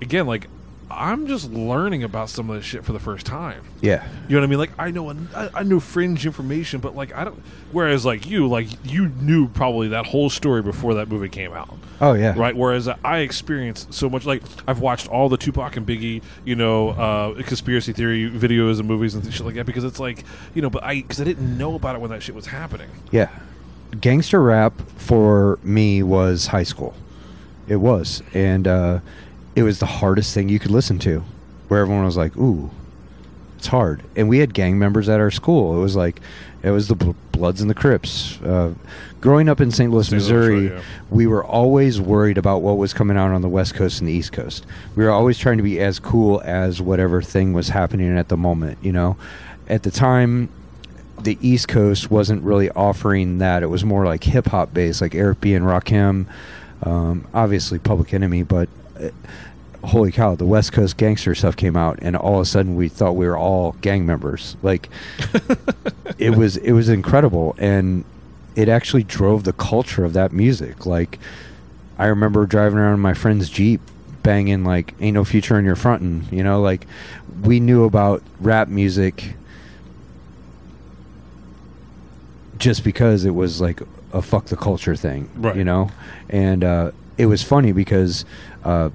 [0.00, 0.48] again, like
[0.90, 3.64] I'm just learning about some of this shit for the first time.
[3.80, 4.58] yeah, You know what I mean?
[4.58, 7.42] Like I know I, I know fringe information, but like I don't.
[7.72, 11.76] Whereas like you, like you knew probably that whole story before that movie came out,
[12.00, 12.56] oh yeah, right?
[12.56, 14.24] Whereas I experienced so much.
[14.24, 18.88] Like I've watched all the Tupac and Biggie, you know, uh, conspiracy theory videos and
[18.88, 20.24] movies and shit like that because it's like
[20.54, 22.88] you know, but I because I didn't know about it when that shit was happening.
[23.10, 23.28] Yeah.
[24.00, 26.94] Gangster rap for me was high school.
[27.68, 28.22] It was.
[28.34, 29.00] And uh,
[29.58, 31.24] it was the hardest thing you could listen to,
[31.66, 32.70] where everyone was like, ooh,
[33.56, 34.02] it's hard.
[34.14, 35.76] And we had gang members at our school.
[35.76, 36.20] It was like,
[36.62, 38.40] it was the Bl- Bloods and the Crips.
[38.40, 38.74] Uh,
[39.20, 39.90] growing up in St.
[39.90, 40.12] Louis, St.
[40.12, 40.82] Louis, Missouri, right, yeah.
[41.10, 44.12] we were always worried about what was coming out on the West Coast and the
[44.12, 44.64] East Coast.
[44.94, 48.36] We were always trying to be as cool as whatever thing was happening at the
[48.36, 49.16] moment, you know?
[49.68, 50.50] At the time,
[51.20, 53.64] the East Coast wasn't really offering that.
[53.64, 55.54] It was more like hip hop based, like Eric B.
[55.54, 56.26] and Rakim,
[56.84, 58.68] um, obviously Public Enemy, but
[59.00, 59.08] uh,
[59.84, 62.88] holy cow, the West Coast gangster stuff came out, and all of a sudden we
[62.88, 64.56] thought we were all gang members.
[64.62, 64.88] Like
[66.18, 68.04] it was, it was incredible, and
[68.56, 70.84] it actually drove the culture of that music.
[70.86, 71.18] Like
[71.98, 73.80] I remember driving around in my friend's Jeep
[74.24, 76.86] banging like ain't no future in your frontin', you know, like
[77.42, 79.34] we knew about rap music
[82.58, 83.80] just because it was like
[84.12, 85.56] a fuck the culture thing, Right.
[85.56, 85.90] you know?
[86.28, 88.24] And uh, it was funny because
[88.64, 88.90] uh,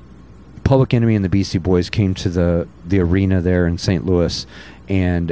[0.64, 4.06] Public Enemy and the Beastie Boys came to the, the arena there in St.
[4.06, 4.46] Louis,
[4.88, 5.32] and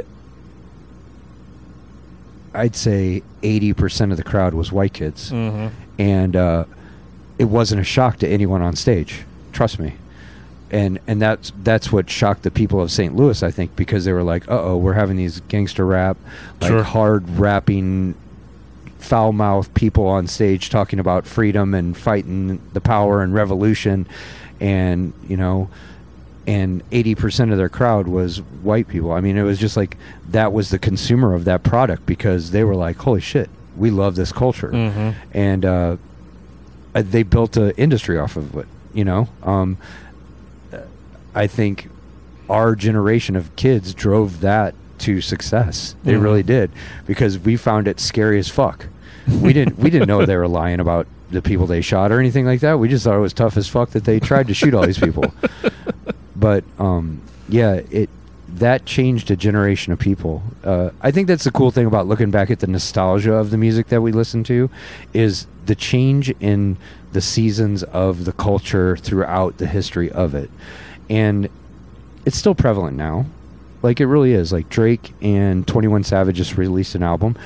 [2.54, 5.68] I'd say 80% of the crowd was white kids Mm-hmm.
[5.98, 6.64] and uh,
[7.38, 9.22] it wasn't a shock to anyone on stage.
[9.52, 9.94] Trust me.
[10.70, 13.14] And and that's that's what shocked the people of St.
[13.14, 16.16] Louis, I think, because they were like, "Uh oh, we're having these gangster rap,
[16.62, 16.82] like Sure.
[16.82, 18.14] hard rapping,
[18.98, 24.06] foul mouth people on stage talking about freedom and fighting the power and revolution,
[24.62, 25.68] and you know."
[26.44, 29.12] And eighty percent of their crowd was white people.
[29.12, 29.96] I mean, it was just like
[30.30, 34.16] that was the consumer of that product because they were like, "Holy shit, we love
[34.16, 35.10] this culture." Mm-hmm.
[35.36, 35.96] and uh,
[36.96, 38.66] uh, they built an industry off of it.
[38.92, 39.76] You know, um,
[41.34, 41.88] I think
[42.50, 45.94] our generation of kids drove that to success.
[46.04, 46.22] They Mhm.
[46.22, 46.70] really did
[47.06, 48.86] because we found it scary as fuck.
[49.40, 52.46] We didn't we didn't know they were lying about the people they shot or anything
[52.46, 52.78] like that.
[52.78, 54.98] We just thought it was tough as fuck that they tried to shoot all these
[54.98, 55.34] people.
[56.42, 58.10] But um, yeah, it
[58.48, 60.42] that changed a generation of people.
[60.64, 63.56] Uh, I think that's the cool thing about looking back at the nostalgia of the
[63.56, 64.68] music that we listen to,
[65.12, 66.78] is the change in
[67.12, 70.50] the seasons of the culture throughout the history of it,
[71.08, 71.48] and
[72.26, 73.26] it's still prevalent now.
[73.82, 74.52] Like it really is.
[74.52, 77.36] Like Drake and Twenty One Savage just released an album.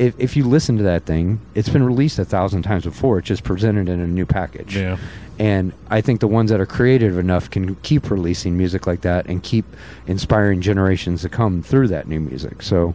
[0.00, 3.18] If if you listen to that thing, it's been released a thousand times before.
[3.18, 4.96] It's just presented in a new package Yeah.
[5.38, 9.26] and I think the ones that are creative enough can keep releasing music like that
[9.26, 9.64] and keep
[10.06, 12.62] inspiring generations to come through that new music.
[12.62, 12.94] So,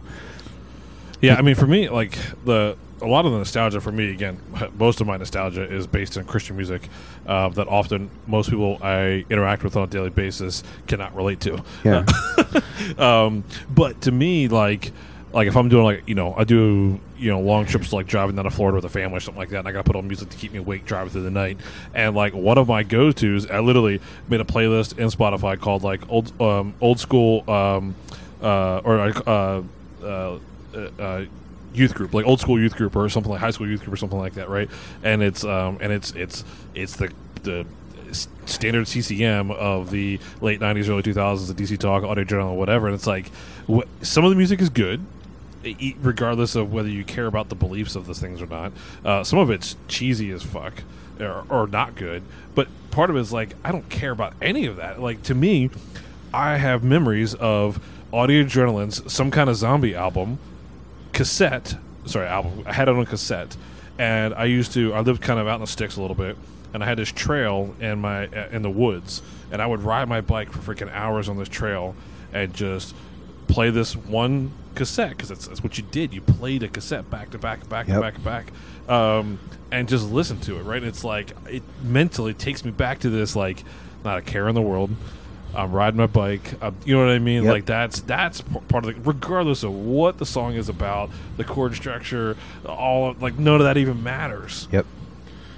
[1.22, 4.38] Yeah, I mean, for me, like the a lot of the nostalgia for me, again,
[4.78, 6.88] most of my nostalgia is based in Christian music
[7.26, 11.62] uh, that often most people I interact with on a daily basis cannot relate to.
[11.84, 12.04] yeah,
[12.98, 14.92] um, but to me, like,
[15.36, 18.36] like if I'm doing like you know I do you know long trips like driving
[18.36, 19.94] down to Florida with a family or something like that, and I got to put
[19.94, 21.58] on music to keep me awake driving through the night.
[21.94, 25.82] And like one of my go tos, I literally made a playlist in Spotify called
[25.82, 27.94] like old um, old school um,
[28.42, 29.62] uh, or uh, uh,
[30.02, 30.38] uh,
[30.98, 31.24] uh,
[31.74, 33.98] youth group, like old school youth group or something like high school youth group or
[33.98, 34.70] something like that, right?
[35.02, 36.44] And it's um and it's it's
[36.74, 37.66] it's the the
[38.46, 42.86] standard CCM of the late '90s, early 2000s, the DC Talk, Audio Adrenaline, whatever.
[42.86, 43.30] And it's like
[43.68, 45.04] wh- some of the music is good,
[46.00, 48.72] regardless of whether you care about the beliefs of those things or not.
[49.04, 50.82] Uh, some of it's cheesy as fuck
[51.20, 52.22] or, or not good,
[52.54, 55.00] but part of it is like I don't care about any of that.
[55.00, 55.70] Like to me,
[56.32, 57.80] I have memories of
[58.12, 60.38] Audio Adrenaline's some kind of zombie album
[61.12, 61.76] cassette.
[62.04, 62.62] Sorry, album.
[62.66, 63.56] I had it on cassette,
[63.98, 64.94] and I used to.
[64.94, 66.36] I lived kind of out in the sticks a little bit,
[66.72, 70.08] and I had this trail in my uh, in the woods, and I would ride
[70.08, 71.96] my bike for freaking hours on this trail,
[72.32, 72.94] and just
[73.48, 76.14] play this one cassette because that's, that's what you did.
[76.14, 78.00] You played a cassette back to back, back to Yep.
[78.00, 78.52] back to back,
[78.88, 79.40] um,
[79.72, 80.62] and just listen to it.
[80.62, 80.78] Right?
[80.78, 83.64] And it's like it mentally takes me back to this like
[84.04, 84.90] not a care in the world.
[85.54, 86.54] I'm riding my bike.
[86.60, 87.44] I'm, you know what I mean?
[87.44, 87.52] Yep.
[87.52, 89.00] Like that's that's part of the.
[89.00, 92.36] Regardless of what the song is about, the chord structure,
[92.66, 94.68] all of- like none of that even matters.
[94.70, 94.84] Yep.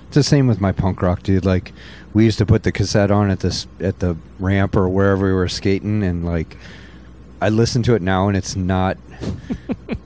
[0.07, 1.45] It's the same with my punk rock, dude.
[1.45, 1.73] Like,
[2.15, 5.33] we used to put the cassette on at this at the ramp or wherever we
[5.35, 6.57] were skating, and like,
[7.41, 8.97] I listen to it now, and it's not,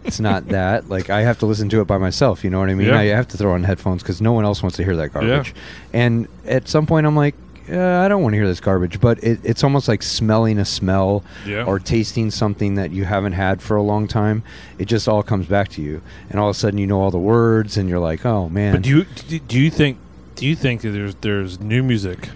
[0.04, 0.88] it's not that.
[0.88, 2.44] Like, I have to listen to it by myself.
[2.44, 2.88] You know what I mean?
[2.88, 2.98] Yeah.
[2.98, 5.54] I have to throw on headphones because no one else wants to hear that garbage.
[5.54, 5.62] Yeah.
[6.00, 7.34] And at some point, I'm like.
[7.70, 10.64] Uh, I don't want to hear this garbage, but it, it's almost like smelling a
[10.64, 11.62] smell Yeah.
[11.64, 14.42] or tasting something that you haven't had for a long time.
[14.80, 17.12] It just all comes back to you, and all of a sudden you know all
[17.12, 19.98] the words, and you're like, "Oh man!" But do you do- do you think
[20.34, 22.30] do you think that there's there's new music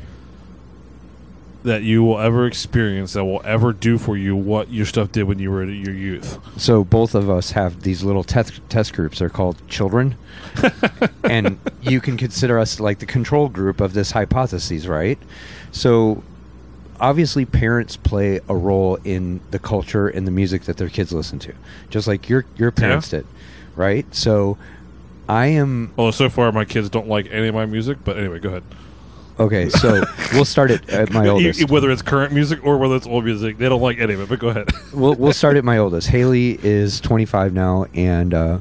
[1.66, 5.24] that you will ever experience that will ever do for you what your stuff did
[5.24, 6.38] when you were in your youth?
[6.56, 9.18] So both of us have these little test test groups.
[9.18, 10.16] They're called children,
[11.24, 15.18] and you can consider us like the control group of this hypothesis, right?
[15.72, 16.22] So
[17.00, 21.40] obviously, parents play a role in the culture and the music that their kids listen
[21.40, 21.54] to,
[21.90, 23.26] just like your your parents did,
[23.74, 24.06] right?
[24.14, 24.56] So
[25.28, 28.38] I am Well, so far my kids don't like any of my music, but anyway,
[28.38, 28.62] go ahead.
[29.38, 29.68] Okay.
[29.68, 31.70] So we'll start it at my E- oldest.
[31.70, 34.28] whether it's current music or whether it's old music, they don't like any of it.
[34.28, 34.68] But go ahead.
[34.92, 36.08] we'll we'll start at my oldest.
[36.08, 38.58] Haley is 25 now, and uh,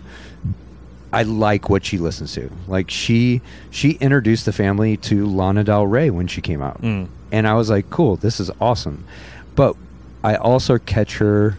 [1.13, 2.49] I like what she listens to.
[2.67, 7.07] Like she she introduced the family to Lana Del Rey when she came out, Mm.
[7.31, 9.05] and I was like, cool, this is awesome.
[9.55, 9.75] But
[10.23, 11.55] I also catch her,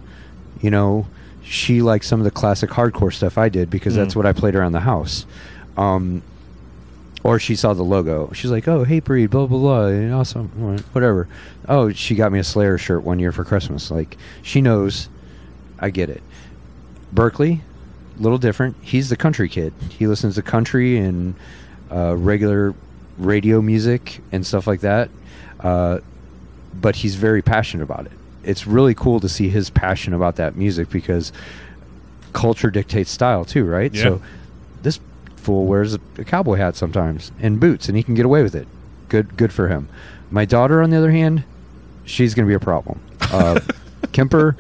[0.61, 1.07] you know,
[1.43, 4.17] she likes some of the classic hardcore stuff I did because that's Mm.
[4.17, 5.25] what I played around the house.
[5.77, 6.23] Um,
[7.27, 8.31] or she saw the logo.
[8.33, 11.29] She's like, "Oh, hey, breed, blah blah blah, and awesome, right, whatever."
[11.69, 13.91] Oh, she got me a Slayer shirt one year for Christmas.
[13.91, 15.09] Like, she knows,
[15.81, 16.23] I get it.
[17.13, 17.63] Berkeley,
[18.19, 18.77] little different.
[18.81, 19.73] He's the country kid.
[19.91, 21.35] He listens to country and
[21.91, 22.75] uh, regular
[23.19, 25.11] radio music and stuff like that.
[25.59, 25.99] Uh,
[26.75, 28.13] but he's very passionate about it.
[28.45, 31.33] It's really cool to see his passion about that music because
[32.33, 33.93] culture dictates style too, right?
[33.93, 34.03] Yeah.
[34.03, 34.23] So
[34.83, 35.01] this
[35.47, 38.55] fool wears a, a cowboy hat sometimes and boots, and he can get away with
[38.55, 38.67] it.
[39.09, 39.89] Good, good for him.
[40.29, 41.45] My daughter, on the other hand,
[42.05, 43.01] she's going to be a problem.
[43.21, 43.61] Uh,
[44.13, 44.57] Kemper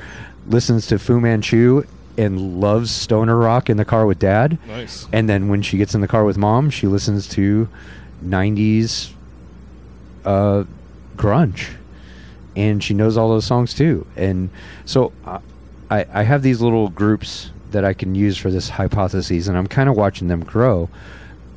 [0.46, 1.82] listens to Fu Manchu
[2.16, 4.58] and loves stoner rock in the car with dad.
[4.68, 5.08] Nice.
[5.12, 7.68] And then when she gets in the car with mom, she listens to
[8.24, 9.10] 90s
[10.24, 10.64] uh,
[11.16, 11.74] grunge.
[12.54, 14.06] And she knows all those songs too.
[14.14, 14.50] And
[14.84, 15.40] so uh,
[15.90, 19.66] I, I have these little groups that I can use for this hypothesis, and I'm
[19.66, 20.88] kind of watching them grow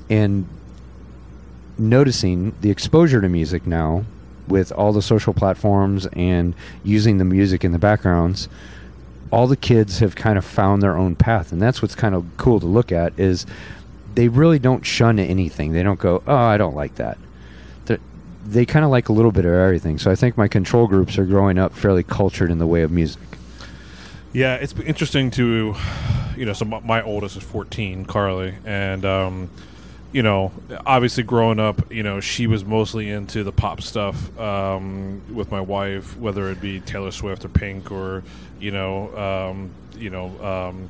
[0.09, 0.47] and
[1.77, 4.03] noticing the exposure to music now
[4.47, 8.49] with all the social platforms and using the music in the backgrounds
[9.31, 12.25] all the kids have kind of found their own path and that's what's kind of
[12.37, 13.45] cool to look at is
[14.15, 15.71] they really don't shun anything.
[15.71, 17.17] They don't go oh i don't like that.
[17.85, 17.99] They're,
[18.45, 19.99] they kind of like a little bit of everything.
[19.99, 22.91] So i think my control groups are growing up fairly cultured in the way of
[22.91, 23.21] music
[24.31, 25.75] Yeah, it's interesting to,
[26.37, 29.49] you know, so my, my oldest is 14, Carly, and, um,
[30.11, 30.51] you know,
[30.85, 35.61] obviously growing up, you know, she was mostly into the pop stuff um, with my
[35.61, 38.23] wife, whether it be Taylor Swift or Pink or,
[38.59, 40.89] you know, um, you know, um,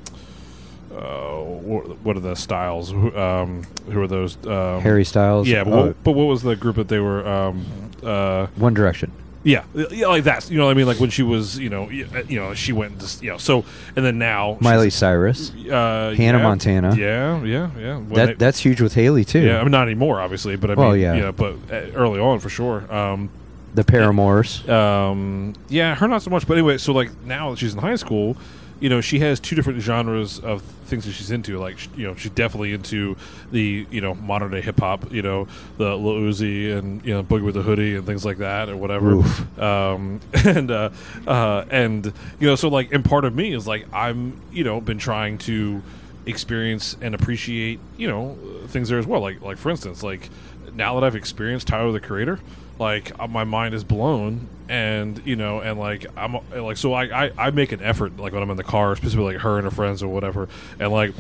[0.94, 2.92] uh, what are the styles?
[2.92, 4.38] Who, um, who are those?
[4.48, 7.28] Um, harry styles Yeah, but, uh, what, but what was the group that they were?
[7.28, 7.66] Um,
[8.04, 9.12] uh, one direction
[9.50, 10.50] yeah, yeah, like that.
[10.52, 10.86] You know what I mean?
[10.86, 13.38] Like when she was, you know, uh, you know, she went, and just, you know.
[13.38, 16.96] So and then now, miley she's- cyrus uh, Hannah yeah, Montana.
[16.96, 17.96] Yeah, yeah, yeah.
[17.98, 19.60] When that they- that's huge with haley too yeah.
[19.60, 21.14] I mean, not anymore, obviously, but I Well, mean, yeah.
[21.16, 22.92] you know, but uh, early on for sure.
[22.94, 23.30] Um,
[23.76, 26.48] the paramours um, yeah, her not so much.
[26.48, 28.36] But anyway, so like now that she's in high school,
[28.80, 31.60] you know, she has two different genres of things that she's into.
[31.60, 33.18] Like, you know, she's definitely into
[33.52, 35.12] the you know modern day hip hop.
[35.12, 38.38] You know, the Lil Uzi and you know Boogie with the Hoodie and things like
[38.38, 39.22] that or whatever.
[39.62, 40.90] Um, and uh,
[41.28, 42.06] uh, and
[42.40, 45.38] you know, so like, and part of me is like, I'm you know been trying
[45.40, 45.82] to
[46.26, 48.38] experience and appreciate you know
[48.68, 49.22] things there as well.
[49.22, 50.30] Like like for instance, like
[50.74, 52.40] now that I've experienced Tyler the Creator,
[52.80, 57.26] like uh, my mind is blown and you know and like i'm like so I,
[57.26, 59.66] I i make an effort like when i'm in the car specifically like her and
[59.66, 60.48] her friends or whatever.
[60.80, 61.14] And like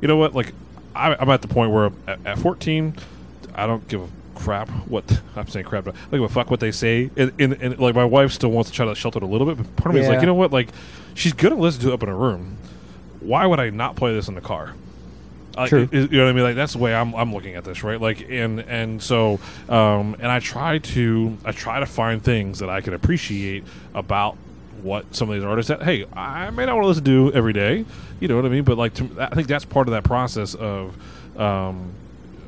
[0.00, 0.34] you know what?
[0.34, 0.52] Like
[0.94, 2.94] I, i'm at the point where at, at 14
[3.54, 6.50] i don't give a crap what i'm saying crap but I don't give a fuck
[6.50, 7.10] what they say.
[7.16, 9.46] And, and, and like my wife still wants to try to shelter it a little
[9.46, 10.52] bit but part of me is like you know what?
[10.52, 10.68] Like
[11.14, 12.58] she's gonna listen to it up in her room.
[13.20, 14.74] Why would i not play this in the car
[15.56, 15.88] like, True.
[15.90, 16.44] You know what I mean?
[16.44, 18.00] Like that's the way I'm, I'm looking at this, right?
[18.00, 22.68] Like, and and so, um, and I try to I try to find things that
[22.68, 23.64] I can appreciate
[23.94, 24.36] about
[24.82, 27.52] what some of these artists that hey I may not want to listen to every
[27.52, 27.84] day,
[28.20, 28.64] you know what I mean?
[28.64, 30.96] But like, to, I think that's part of that process of.
[31.38, 31.92] Um,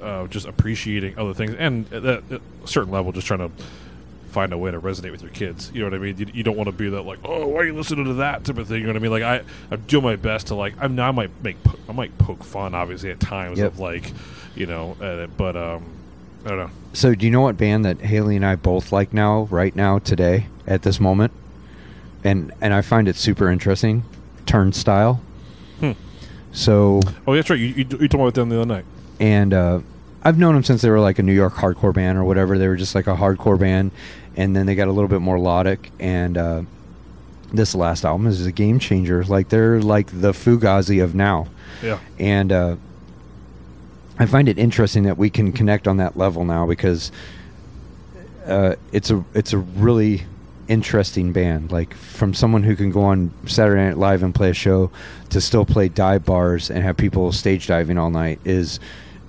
[0.03, 3.51] uh, just appreciating other things, and at a certain level, just trying to
[4.29, 5.71] find a way to resonate with your kids.
[5.75, 6.17] You know what I mean?
[6.19, 8.45] You, you don't want to be that like, oh, why are you listening to that
[8.45, 8.81] type of thing?
[8.81, 9.11] You know what I mean?
[9.11, 10.75] Like I, I do my best to like.
[10.81, 11.57] I'm now I might make
[11.89, 13.73] I might poke fun, obviously at times Yep.
[13.73, 14.13] of like,
[14.55, 15.85] you know, uh, but um,
[16.45, 16.71] I don't know.
[16.93, 19.99] So, do you know what band that Haley and I both like now, right now,
[19.99, 21.33] today, at this moment?
[22.25, 24.05] And and I find it super interesting.
[24.47, 25.21] Turnstile.
[25.81, 25.93] Hmm.
[26.53, 27.59] So, Oh, that's right.
[27.59, 28.85] You you, you told me about them the other night.
[29.21, 29.81] and uh,
[30.23, 32.59] I've known them since they were like a New York hardcore band or whatever.
[32.59, 33.93] They were just like a hardcore band,
[34.37, 35.91] and then they got a little bit more melodic.
[36.01, 36.63] And uh,
[37.53, 39.25] this last album is a game changer.
[39.25, 41.49] Like they're like the Fugazi of now.
[41.83, 42.01] Yeah.
[42.19, 42.77] and uh,
[44.19, 47.13] I find it interesting that we can connect on that level now because
[48.47, 50.25] uh, it's a it's a really
[50.67, 51.71] interesting band.
[51.71, 54.91] Like from someone who can go on Saturday Night Live and play a show
[55.31, 58.81] to still play dive bars and have people stage diving all night is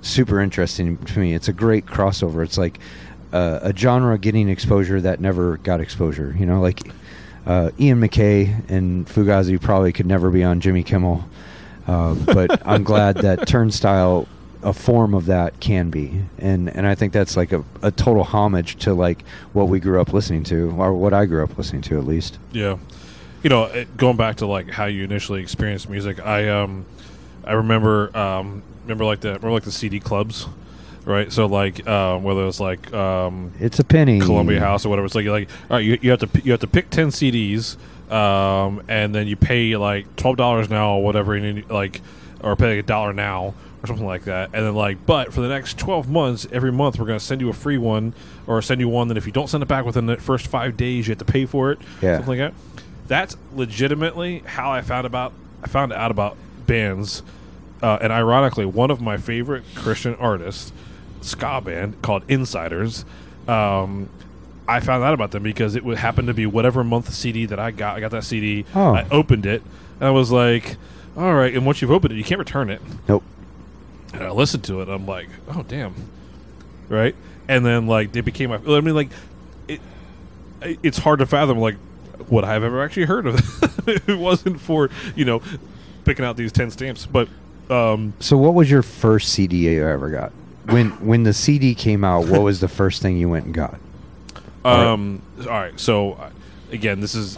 [0.02, 1.34] super interesting to me.
[1.34, 2.44] It's a great crossover.
[2.44, 2.80] It's like
[3.34, 6.36] uh, a genre getting exposure that never got exposure.
[6.38, 6.82] You know, like
[7.46, 11.24] uh, Ian MacKaye and Fugazi probably could never be on Jimmy Kimmel.
[11.88, 14.28] Uh, but I'm glad that Turnstile,
[14.62, 18.24] a form of that, can be, and and I think that's like a, a total
[18.24, 21.82] homage to like what we grew up listening to, or what I grew up listening
[21.84, 22.38] to at least.
[22.52, 22.78] Yeah,
[23.42, 26.86] you know, it- going back to like how you initially experienced music, I um,
[27.46, 30.46] I remember um, remember like the remember like the CD clubs,
[31.06, 31.32] right?
[31.32, 34.20] So like um, whether it's like um, It's a penny.
[34.20, 36.42] Columbia House or whatever, it's like you're like all right, you, you have to p-
[36.44, 37.78] you have to pick ten CDs,
[38.12, 42.02] um, and then you pay like twelve dollars now or whatever, and you, like
[42.42, 45.42] or pay like a dollar now or something like that, and then like but for
[45.42, 48.14] the next twelve months, every month we're gonna send you a free one
[48.48, 50.76] or send you one that if you don't send it back within the first five
[50.76, 52.18] days, you have to pay for it, Yeah.
[52.18, 52.54] something like that.
[53.08, 55.32] That's legitimately how I found about
[55.64, 56.36] I found out about
[56.70, 57.24] bands,
[57.82, 60.72] uh, and ironically, one of my favorite Christian artists,
[61.22, 63.04] ska band called Insyderz.
[63.48, 64.10] Um,
[64.68, 67.60] I found out about them because it would happen to be whatever month CD that
[67.60, 67.98] I got.
[67.98, 68.66] I got that CD.
[68.76, 68.94] Oh.
[68.94, 69.64] I opened it,
[70.00, 70.78] and I was like,
[71.18, 72.82] "All right." And once you've opened it, you can't return it.
[73.08, 73.24] Nope.
[74.14, 74.84] And I listened to it.
[74.84, 75.96] And I'm like, "Oh, damn!"
[76.88, 77.16] Right?
[77.48, 78.58] And then like they became my.
[78.58, 79.10] I mean, like
[79.68, 79.82] it.
[80.62, 81.78] It's hard to fathom like
[82.30, 85.42] would I have ever actually heard of it it wasn't for you know
[86.10, 87.06] picking out these ten stamps.
[87.06, 87.30] But
[87.70, 90.32] um, So, what was your first CD you ever got?
[90.66, 93.80] When when the CD came out, what was the first thing you went and got?
[94.66, 94.88] All right.
[94.88, 95.80] Um, all right.
[95.80, 96.32] So uh,
[96.72, 97.38] again, this is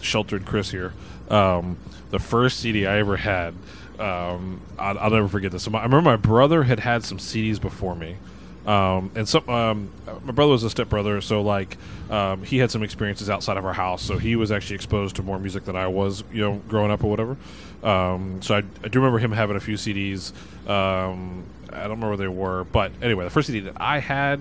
[0.00, 0.94] sheltered Chris here.
[1.28, 1.76] Um,
[2.10, 3.54] the first CD I ever had,
[3.98, 5.62] um, I'll, I'll never forget this.
[5.64, 8.16] So my, I remember my brother had had some CDs before me.
[8.66, 9.90] Um, and some, um,
[10.24, 11.78] my brother was a stepbrother, so like
[12.10, 15.22] um, he had some experiences outside of our house, so he was actually exposed to
[15.22, 17.36] more music than I was, you know, growing up or whatever.
[17.82, 20.32] Um, so I, I do remember him having a few CDs.
[20.68, 24.40] Um, I don't remember where they were, but anyway, the first CD that I had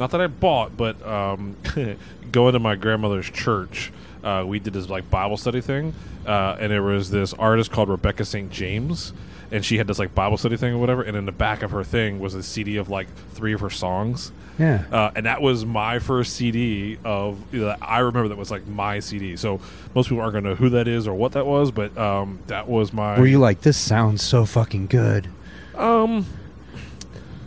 [0.00, 1.56] not that I bought, but um,
[2.32, 3.92] going to my grandmother's church,
[4.24, 5.94] uh, we did this like Bible study thing,
[6.26, 8.50] uh, and there was this artist called Rebecca St.
[8.50, 9.12] James,
[9.52, 11.70] and she had this like Bible study thing or whatever, and in the back of
[11.72, 14.84] her thing was a CD of like three of her songs, Yeah.
[14.92, 18.66] uh, and that was my first CD of you know, I remember that was like
[18.66, 19.36] my CD.
[19.36, 19.60] So
[19.94, 22.38] most people aren't going to know who that is or what that was, but um,
[22.46, 23.18] that was my.
[23.18, 25.28] Were you like, this sounds so fucking good?
[25.74, 26.26] Um,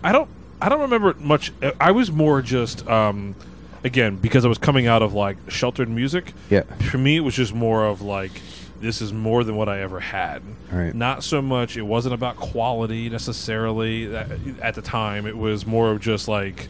[0.03, 0.29] I don't.
[0.61, 1.51] I don't remember much.
[1.79, 3.35] I was more just, um,
[3.83, 6.33] again, because I was coming out of like sheltered music.
[6.49, 6.63] Yeah.
[6.89, 8.31] For me, it was just more of like,
[8.79, 10.41] this is more than what I ever had.
[10.71, 10.93] Right.
[10.93, 11.77] Not so much.
[11.77, 14.13] It wasn't about quality necessarily.
[14.61, 16.67] At the time, it was more of just like,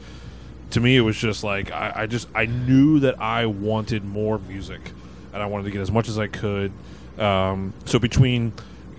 [0.72, 4.40] to me, it was just like I, I just I knew that I wanted more
[4.40, 4.82] music,
[5.32, 6.72] and I wanted to get as much as I could.
[7.18, 8.54] Um, so between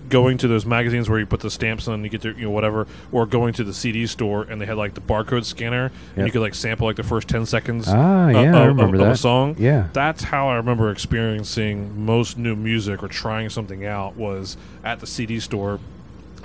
[0.09, 2.45] going to those magazines where you put the stamps on, and you get their you
[2.45, 5.87] know whatever, or going to the CD store and they had like the barcode scanner,
[5.87, 6.27] and Yep.
[6.27, 7.87] you could like sample like the first ten seconds.
[7.89, 9.19] Ah, yeah, I of- of- remember of a that.
[9.19, 9.57] song.
[9.59, 9.89] Yeah.
[9.93, 15.07] That's how I remember experiencing most new music or trying something out was at the
[15.07, 15.81] CD store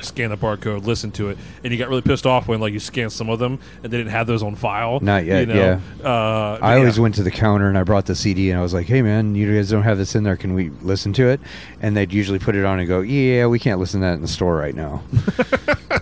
[0.03, 2.79] scan the barcode, listen to it, and you got really pissed off when like you
[2.79, 4.99] scanned some of them and they didn't have those on file.
[4.99, 5.79] Not yet, You know?
[6.01, 6.07] yeah.
[6.07, 7.03] Uh, I always yeah.
[7.03, 9.35] went to the counter and I brought the CD and I was like, "Hey man,
[9.35, 10.35] you guys don't have this in there.
[10.37, 11.39] Can we listen to it?"
[11.81, 14.21] And they'd usually put it on and go, "Yeah, we can't listen to that in
[14.21, 15.03] the store right now."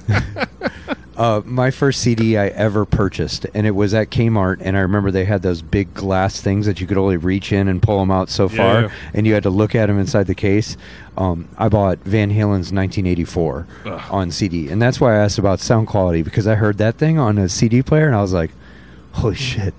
[1.17, 5.09] uh, my first CD I ever purchased, and it was at Kmart, and I remember
[5.09, 8.11] they had those big glass things that you could only reach in and pull them
[8.11, 8.91] out so far, yeah.
[9.15, 10.77] and you had to look at them inside the case.
[11.17, 14.01] Um, I bought Van Halen's 1984 Ugh.
[14.11, 17.17] on CD, and that's why I asked about sound quality because I heard that thing
[17.17, 18.51] on a CD player, and I was like,
[19.13, 19.73] "Holy shit!"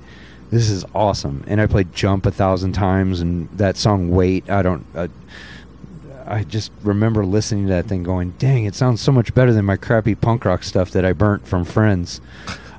[0.50, 4.62] This is awesome, and I played "Jump" a thousand times, and that song "Wait." I
[4.62, 5.06] don't, uh,
[6.30, 9.64] I just remember listening to that thing, going, "Dang, it sounds so much better than
[9.64, 12.20] my crappy punk rock stuff that I burnt from friends."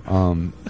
[0.05, 0.53] Um,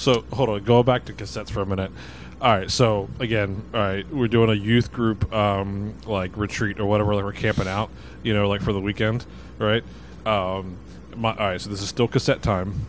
[0.00, 1.92] So hold on, go back to cassettes for a minute.
[2.40, 6.86] All right, so again, all right, we're doing a youth group um, like retreat or
[6.86, 7.90] whatever, like we're camping out,
[8.22, 9.26] you know, like for the weekend,
[9.58, 9.84] right?
[10.24, 10.78] Um,
[11.14, 12.86] my, all right, so this is still cassette time,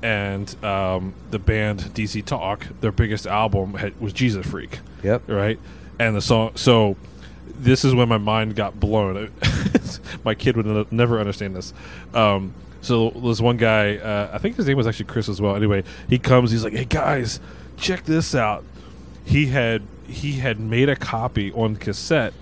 [0.00, 5.22] and um, the band DC Talk, their biggest album had, was Jesus Freak, yep.
[5.26, 5.58] right?
[5.98, 6.96] And the song, so
[7.56, 9.30] this is when my mind got blown.
[10.24, 11.72] my kid would ne- never understand this.
[12.12, 15.56] Um, so this one guy, uh, I think his name was actually Chris as well.
[15.56, 16.50] Anyway, he comes.
[16.50, 17.40] He's like, "Hey guys,
[17.76, 18.64] check this out."
[19.24, 22.34] He had he had made a copy on cassette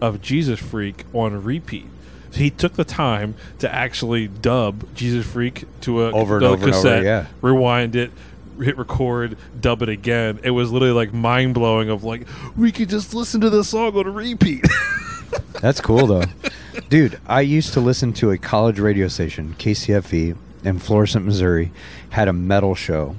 [0.00, 1.86] of Jesus Freak on repeat.
[2.30, 6.54] So he took the time to actually dub Jesus Freak to a Over and over
[6.54, 7.26] and over, cassette, yeah.
[7.42, 8.12] rewind it,
[8.62, 10.40] hit record, dub it again.
[10.42, 11.88] It was literally like mind blowing.
[11.90, 14.64] Of like, we could just listen to this song on a repeat.
[15.60, 16.24] That's cool though,
[16.88, 17.20] dude.
[17.26, 21.70] I used to listen to a college radio station, KCFV, in Florissant, Missouri,
[22.10, 23.16] had a metal show,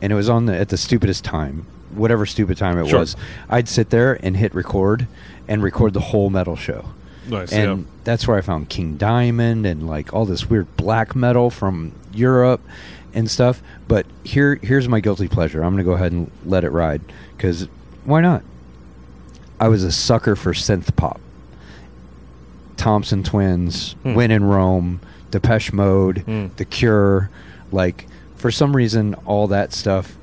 [0.00, 3.00] and it was on the at the stupidest time, whatever stupid time it Sure.
[3.00, 3.16] was.
[3.48, 5.06] I'd sit there and hit record
[5.48, 6.86] and record the whole metal show.
[7.28, 7.52] nice.
[7.52, 7.84] and yeah.
[8.04, 12.60] that's where I found King Diamond and like all this weird black metal from Europe
[13.16, 13.60] and stuff.
[13.88, 15.62] But here, here's my guilty pleasure.
[15.64, 17.00] I'm gonna go ahead and let it ride
[17.36, 17.66] because
[18.04, 18.42] why not?
[19.58, 21.20] I was a sucker for synth pop.
[22.76, 24.14] Thompson Twins, Hmm.
[24.14, 25.00] When in Rome,
[25.30, 26.46] Depeche Mode, Hmm.
[26.56, 27.30] The Cure,
[27.72, 28.06] like
[28.36, 30.16] for some reason all that stuff.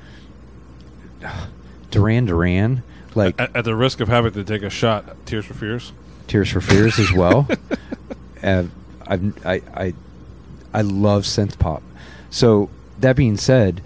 [1.90, 2.82] Duran Duran,
[3.14, 5.92] like at, at the risk of having to take a shot, Tears for Fears.
[6.26, 7.48] Tears for Fears as well.
[8.42, 8.64] uh,
[9.06, 9.94] I've, I I
[10.72, 11.82] I love synth pop.
[12.30, 12.68] So
[13.00, 13.80] that being said,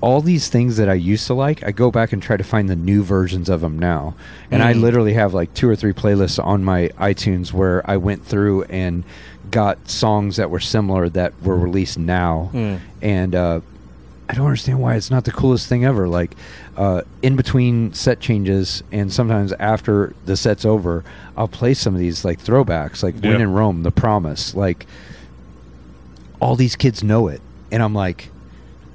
[0.00, 2.68] all these things that I used to like, I go back and try to find
[2.68, 4.14] the new versions of them now.
[4.50, 4.80] And I Mm.
[4.80, 9.04] literally have like two or three playlists on my iTunes where I went through and
[9.52, 12.50] got songs that were similar that were released now.
[12.52, 12.80] Mm.
[13.00, 13.60] And uh,
[14.28, 16.08] I don't understand why it's not the coolest thing ever.
[16.08, 16.34] Like
[16.76, 21.04] uh, in between set changes and sometimes after the set's over,
[21.36, 23.38] I'll play some of these like throwbacks, like Win Yeah.
[23.40, 24.54] in Rome, The Promise.
[24.56, 24.84] Like
[26.40, 27.40] all these kids know it,
[27.70, 28.30] and I'm like,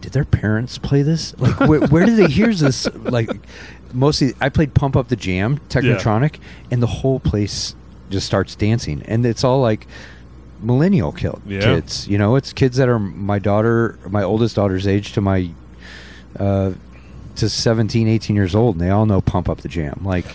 [0.01, 1.37] did their parents play this?
[1.39, 2.87] Like where, where did they hear this?
[2.97, 3.29] Like
[3.93, 6.39] mostly, I played Pump Up the Jam, Technotronic,
[6.71, 7.75] and the whole place
[8.09, 9.87] just starts dancing, and it's all like
[10.61, 11.61] millennial kill Yeah.
[11.61, 12.07] kids.
[12.07, 15.49] You know, it's kids that are my daughter, my oldest daughter's age to my
[16.39, 16.73] uh,
[17.35, 20.01] to 17, 18 years old, and they all know Pump Up the Jam.
[20.03, 20.25] Like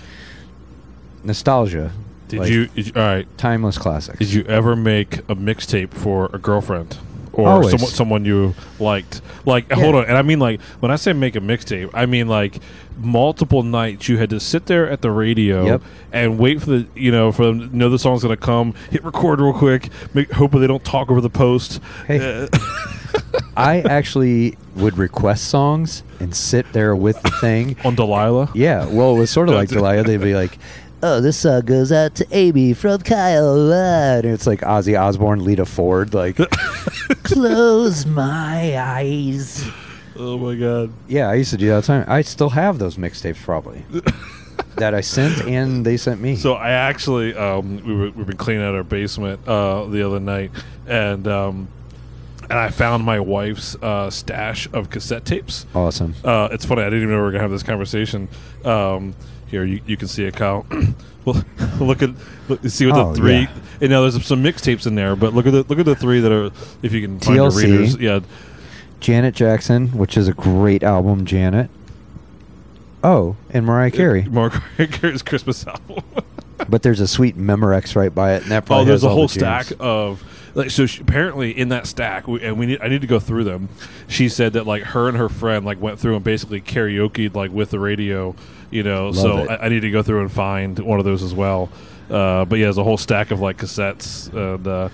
[1.25, 1.93] nostalgia.
[2.29, 2.67] Did like, you?
[2.69, 3.39] Did you- all right.
[3.39, 4.19] timeless classics?
[4.19, 6.99] Did you ever make a mixtape for a girlfriend
[7.33, 9.21] or someone someone you liked?
[9.45, 9.77] Like, Yeah.
[9.77, 10.05] hold on.
[10.05, 12.59] And I mean, like, when I say make a mixtape, I mean like
[13.01, 15.83] multiple nights you had to sit there at the radio Yep.
[16.13, 18.75] and wait for the you know for them to know the song's gonna come.
[18.91, 19.89] Hit record real quick.
[20.15, 21.81] Make, hopefully they don't talk over the post.
[22.07, 22.43] Hey.
[22.45, 22.49] Uh,
[23.57, 27.77] I actually would request songs and sit there with the thing.
[27.85, 28.51] on Delilah.
[28.55, 30.05] Yeah, well, it was sort of like Delilah.
[30.05, 30.59] They'd be like,
[31.03, 35.45] "Oh, this song goes out to Amy from Kyle," uh," and it's like Ozzy Osbourne,
[35.45, 36.37] Lita Ford, like,
[37.25, 39.65] "Close my eyes."
[40.17, 40.93] Oh my god.
[41.09, 42.05] Yeah, I used to do that all the time.
[42.07, 43.85] I still have those mixtapes, probably
[44.77, 46.37] that I sent and they sent me.
[46.37, 50.21] So I actually um, we were, we've been cleaning out our basement uh, the other
[50.21, 50.51] night,
[50.87, 51.69] and um,
[52.51, 55.65] and I found my wife's uh, stash of cassette tapes.
[55.75, 56.15] awesome.
[56.23, 56.83] Uh, it's funny.
[56.83, 58.29] I didn't even know we were gonna have this conversation.
[58.65, 59.15] Um,
[59.53, 60.67] here, you, you can see it, Kyle.
[61.25, 61.45] well,
[61.81, 62.11] look at
[62.49, 63.33] look, see what Oh, the three.
[63.43, 63.55] yeah.
[63.81, 66.19] And now there's some mixtapes in there, but look at the look at the three
[66.21, 66.51] that are.
[66.83, 68.21] If you can find your readers, yeah.
[68.99, 71.71] Janet Jackson, which is a great album, Janet.
[73.05, 74.23] Oh, and Mariah Carey.
[74.31, 76.03] Mark Carey's Christmas album.
[76.69, 79.27] But there's a sweet Memorex right by it, and that probably Oh, there's a whole
[79.27, 80.23] the stack of
[80.55, 80.71] like.
[80.71, 83.43] So she, apparently, in that stack, we, and we need, I need to go through
[83.43, 83.69] them.
[84.07, 87.51] She said that like her and her friend like went through and basically karaokeed like
[87.51, 88.37] with the radio.
[88.73, 89.49] You know, Love so.
[89.49, 91.71] I, I need to go through and find one of those as well.
[92.11, 94.33] Uh, but yeah, there's a whole stack of like cassettes.
[94.33, 94.89] And uh,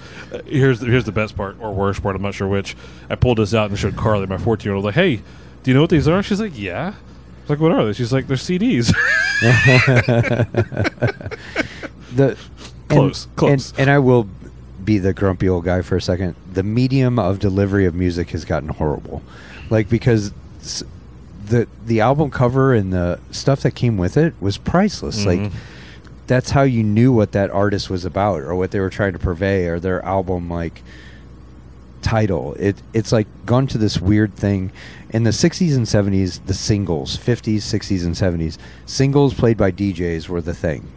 [0.46, 2.14] here's the, here's the best part or worst part.
[2.14, 2.76] I'm not sure which.
[3.08, 4.84] I pulled this out and showed Carly, my 14 year old.
[4.84, 6.22] Like, hey, do you know what these are?
[6.22, 6.88] She's like, yeah.
[6.88, 7.92] I was like, what are they?
[7.94, 8.94] She's like, they're CDs.
[12.14, 12.36] the
[12.88, 13.70] Close, and, close.
[13.72, 14.28] And, and I will
[14.82, 16.34] be the grumpy old guy for a second.
[16.50, 19.22] The medium of delivery of music has gotten horrible,
[19.70, 20.32] like because
[21.48, 25.24] the the album cover and the stuff that came with it was priceless.
[25.26, 25.52] Like Mhm.
[26.26, 29.18] that's how you knew what that artist was about or what they were trying to
[29.18, 30.82] purvey or their album like
[32.02, 32.54] title.
[32.58, 34.70] It it's like gone to this weird thing.
[35.10, 40.28] In the 60s and 70s, the singles, 50s, 60s and 70s, singles played by DJs
[40.28, 40.88] were the thing.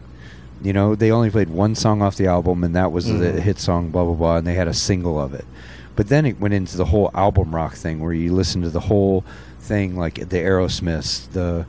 [0.62, 3.40] You know, they only played one song off the album and that was the Mhm.
[3.40, 5.46] hit song blah blah blah and they had a single of it.
[5.96, 8.80] But then it went into the whole album rock thing where you listen to the
[8.82, 9.24] whole
[9.62, 11.66] thing like the Aerosmiths, the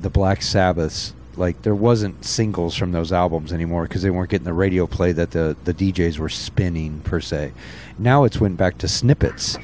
[0.00, 4.44] the Black Sabbaths, like there wasn't singles from those albums anymore because they weren't getting
[4.44, 7.52] the radio play that the the DJs were spinning per se.
[7.98, 9.56] Now it's went back to snippets.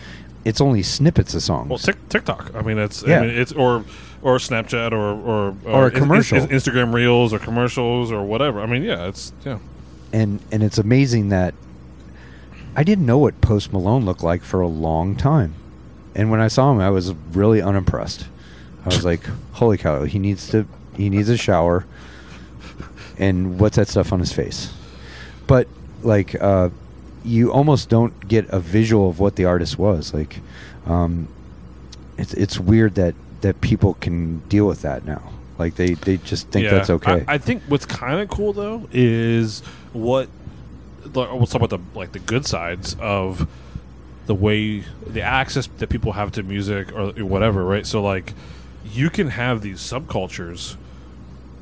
[0.44, 1.68] It's only snippets of songs.
[1.68, 2.52] Well, Tik TikTok.
[2.54, 3.18] I mean, it's Yeah.
[3.20, 3.84] I mean, it's or
[4.22, 6.38] or Snapchat or or Or a in- in- commercial.
[6.38, 8.60] in- Instagram Reels or commercials or whatever.
[8.60, 9.58] I mean, yeah, it's yeah.
[10.12, 11.54] and and it's amazing that
[12.76, 15.54] I didn't know what Post Malone looked like for a long time,
[16.20, 18.26] and when I saw him, I was really unimpressed.
[18.84, 20.04] I was like, "Holy cow!
[20.04, 20.66] He needs to
[20.96, 21.86] he needs a shower."
[23.18, 24.72] And what's that stuff on his face?
[25.46, 25.66] But
[26.02, 26.70] like, uh,
[27.24, 30.40] you almost don't get a visual of what the artist was like.
[30.86, 31.28] Um,
[32.18, 35.22] it's it's weird that that people can deal with that now.
[35.58, 36.70] Like they they just think Yeah.
[36.74, 37.24] that's okay.
[37.28, 39.60] I, I think what's kind of cool though is
[39.92, 40.28] what
[41.14, 43.46] let's talk about the like the good sides of
[44.26, 47.86] the way the access that people have to music or whatever, right?
[47.86, 48.32] So like
[48.84, 50.76] you can have these subcultures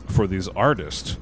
[0.07, 1.17] for these artists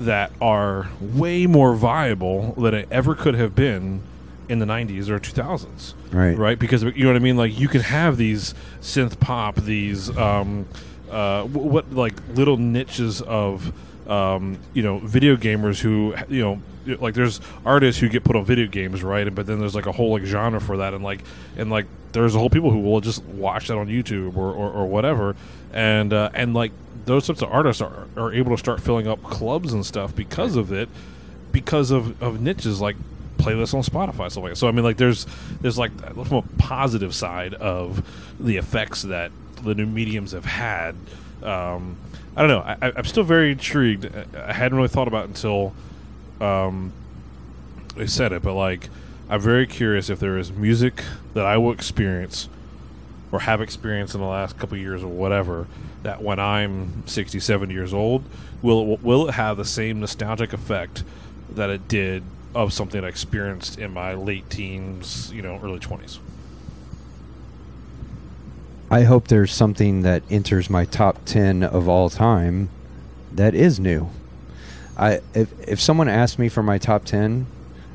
[0.00, 4.02] that are way more viable than it ever could have been
[4.48, 6.36] in the 90s or 2000s right.
[6.36, 6.58] right?
[6.58, 7.36] Because you know what I mean.
[7.36, 10.66] Like you can have these synth pop, these um,
[11.10, 13.72] uh, what like little niches of
[14.08, 18.44] um, you know video gamers who you know like there's artists who get put on
[18.44, 19.32] video games, right?
[19.34, 21.22] But then there's like a whole like genre for that, and like
[21.56, 24.70] and like there's a whole people who will just watch that on YouTube or or,
[24.70, 25.36] or whatever,
[25.72, 26.72] and uh, and like
[27.04, 30.56] those types of artists are, are able to start filling up clubs and stuff because
[30.56, 30.88] of it
[31.52, 32.96] because of, of niches like
[33.38, 34.56] playlists on Spotify, stuff like.
[34.56, 35.26] So I mean, like there's
[35.60, 35.92] there's like
[36.26, 38.06] from a positive side of
[38.38, 39.30] the effects that
[39.62, 40.96] the new mediums have had.
[41.42, 41.96] Um,
[42.36, 42.60] I don't know.
[42.60, 44.06] I, I- I'm still very intrigued.
[44.06, 45.72] I- I hadn't really thought about it until
[46.40, 46.92] um,
[47.96, 48.88] they said it, but like
[49.28, 51.02] I'm very curious if there is music
[51.34, 52.48] that I will experience
[53.32, 55.66] or have experienced in the last couple years or whatever
[56.02, 58.22] that when I'm 67 years old
[58.62, 61.02] will will it have the same nostalgic effect
[61.54, 62.22] that it did
[62.54, 66.18] of something I experienced in my late teens, you know, early 20s.
[68.90, 72.68] I hope there's something that enters my top 10 of all time
[73.32, 74.10] that is new.
[74.96, 77.46] I if if someone asks me for my top 10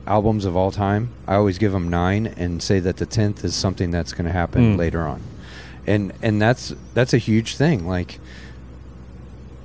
[0.05, 3.55] albums of all time, I always give them 9 and say that the 10th is
[3.55, 4.77] something that's going to happen Mm.
[4.77, 5.21] later on.
[5.87, 7.87] And and that's that's a huge thing.
[7.87, 8.19] Like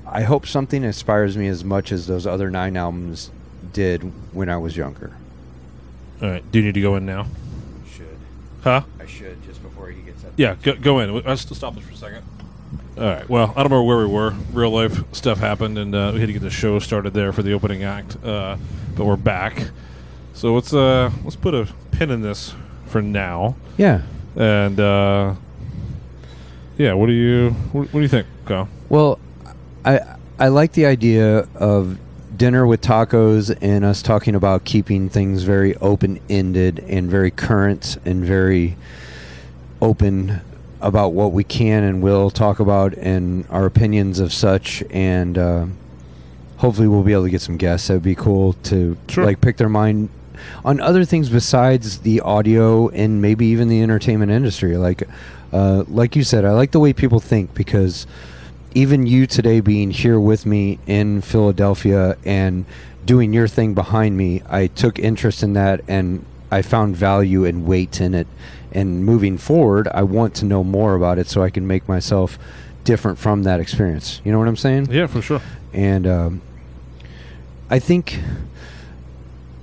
[0.06, 3.30] I hope something inspires me as much as those other 9 albums
[3.72, 5.16] did when I was younger.
[6.22, 7.26] All right, do you need to go in now?
[7.92, 8.06] Should.
[8.62, 8.82] Huh?
[9.00, 10.25] I should just before he gets up.
[10.36, 11.22] Yeah, go, go in.
[11.22, 12.22] Let's stop this for a second.
[12.98, 13.28] All right.
[13.28, 14.30] Well, I don't remember where we were.
[14.52, 17.42] Real life stuff happened, and uh, we had to get the show started there for
[17.42, 18.16] the opening act.
[18.24, 18.56] Uh,
[18.94, 19.70] but we're back.
[20.34, 22.54] So let's uh, let's put a pin in this
[22.86, 23.56] for now.
[23.76, 24.02] Yeah.
[24.34, 25.34] And uh,
[26.78, 28.68] yeah, what do you what, what do you think, Kyle?
[28.88, 29.18] Well,
[29.84, 31.98] I I like the idea of
[32.36, 37.96] dinner with tacos and us talking about keeping things very open ended and very current
[38.04, 38.76] and very
[39.80, 40.40] open
[40.80, 45.66] about what we can and will talk about and our opinions of such and uh,
[46.58, 47.88] hopefully we'll be able to get some guests.
[47.88, 49.24] That would be cool to Sure.
[49.24, 50.08] like pick their mind
[50.64, 54.76] on other things besides the audio and maybe even the entertainment industry.
[54.76, 55.02] Like
[55.52, 58.04] uh, like you said i like the way people think because
[58.74, 62.64] even you today being here with me in philadelphia and
[63.04, 67.64] doing your thing behind me i took interest in that and i found value and
[67.64, 68.26] weight in it
[68.76, 72.38] and moving forward i want to know more about it so i can make myself
[72.84, 75.40] different from that experience you know what i'm saying Yeah, for sure.
[75.72, 76.40] and um,
[77.68, 78.20] I think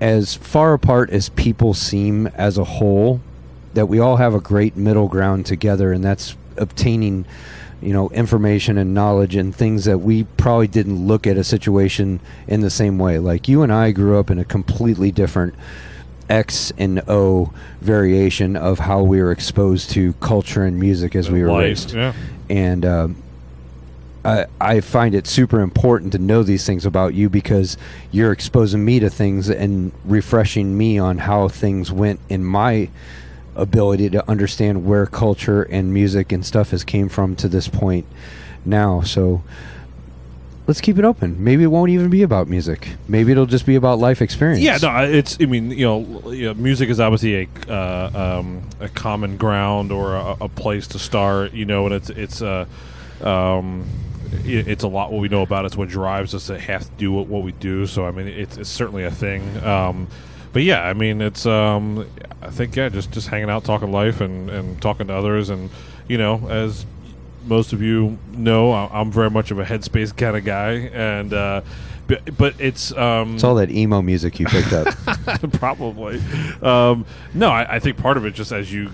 [0.01, 3.21] as far apart as people seem as a whole,
[3.73, 7.25] that we all have a great middle ground together, and that's obtaining,
[7.81, 12.19] you know, information and knowledge and things that we probably didn't look at a situation
[12.47, 13.17] in the same way.
[13.19, 15.53] Like you and I grew up in a completely different
[16.33, 21.43] X and O variation of how we were exposed to culture and music as we
[21.43, 21.93] were Life, raised.
[21.93, 22.13] Yeah.
[22.49, 23.23] And um,
[24.25, 27.77] I, I find it super important to know these things about you because
[28.11, 32.89] you're exposing me to things and refreshing me on how things went in my
[33.55, 38.07] ability to understand where culture and music and stuff has came from to this point
[38.65, 39.01] now.
[39.01, 39.43] So
[40.67, 41.43] let's keep it open.
[41.43, 42.89] Maybe it won't even be about music.
[43.07, 44.61] Maybe it'll just be about life experience.
[44.61, 45.37] Yeah, no, it's.
[45.41, 50.37] I mean, you know, music is obviously a uh, um, a common ground or a,
[50.41, 51.53] a place to start.
[51.53, 52.65] You know, and it's it's uh,
[53.21, 53.85] um,
[54.45, 55.65] it, it's a lot what we know about.
[55.65, 57.85] It's what drives us to have to do what, what we do.
[57.85, 59.63] So I mean, it's, it's certainly a thing.
[59.63, 60.07] Um,
[60.51, 61.45] but yeah, I mean, it's.
[61.45, 62.07] Um,
[62.41, 65.69] I think yeah, just just hanging out, talking life, and and talking to others, and
[66.07, 66.85] you know, as
[67.45, 71.33] most of you know, I- I'm very much of a headspace kind of guy, and
[71.33, 71.61] uh,
[72.07, 74.87] but, but it's um, It's all that emo music you picked up.
[75.53, 76.21] probably.
[76.61, 78.91] Um, no, I, I think part of it just as you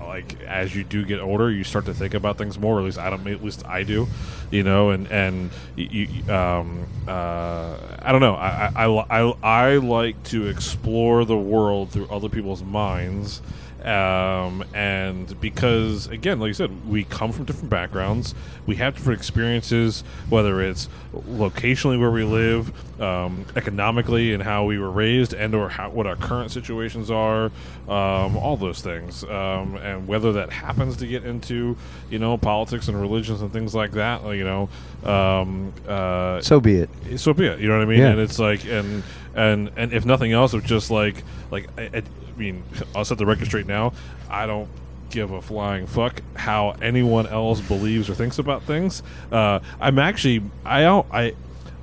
[0.00, 2.78] like as you do get older, you start to think about things more.
[2.78, 3.26] At least I don't.
[3.26, 4.08] At least I do.
[4.50, 8.34] You know, and and you, um, uh, I don't know.
[8.34, 13.42] I, I, I, I like to explore the world through other people's minds.
[13.84, 18.34] Um, and because again, like you said, we come from different backgrounds,
[18.66, 24.78] we have different experiences, whether it's locationally where we live, um, economically and how we
[24.78, 27.46] were raised, and or how, what our current situations are,
[27.88, 31.76] um, all those things, um, and whether that happens to get into
[32.10, 34.70] you know politics and religions and things like that, you know,
[35.04, 37.18] um, uh, so be it.
[37.18, 37.60] so be it.
[37.60, 37.98] You know what I mean?
[38.00, 38.08] Yeah.
[38.08, 39.02] And it's like, and
[39.34, 42.02] and and if nothing else, it's just like, like I, I
[42.38, 42.62] mean,
[42.94, 43.92] I'll set the record straight now.
[44.30, 44.68] I don't
[45.10, 49.02] give a flying fuck how anyone else believes or thinks about things.
[49.30, 51.34] Uh, I'm actually, I don't, I.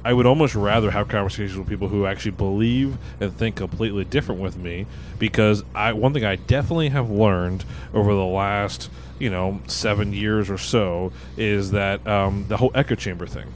[0.06, 4.40] I would almost rather have conversations with people who actually believe and think completely different
[4.40, 4.86] with me
[5.20, 8.90] because I one thing I definitely have learned over the last
[9.20, 13.48] you know seven years or so is that um, the whole echo chamber thing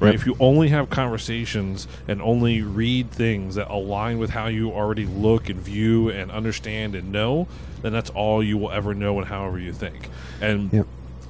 [0.00, 0.14] right?
[0.14, 5.06] If you only have conversations and only read things that align with how you already
[5.06, 7.46] look and view and understand and know,
[7.82, 10.08] then that's all you will ever know and however you think.
[10.40, 10.86] And Yep.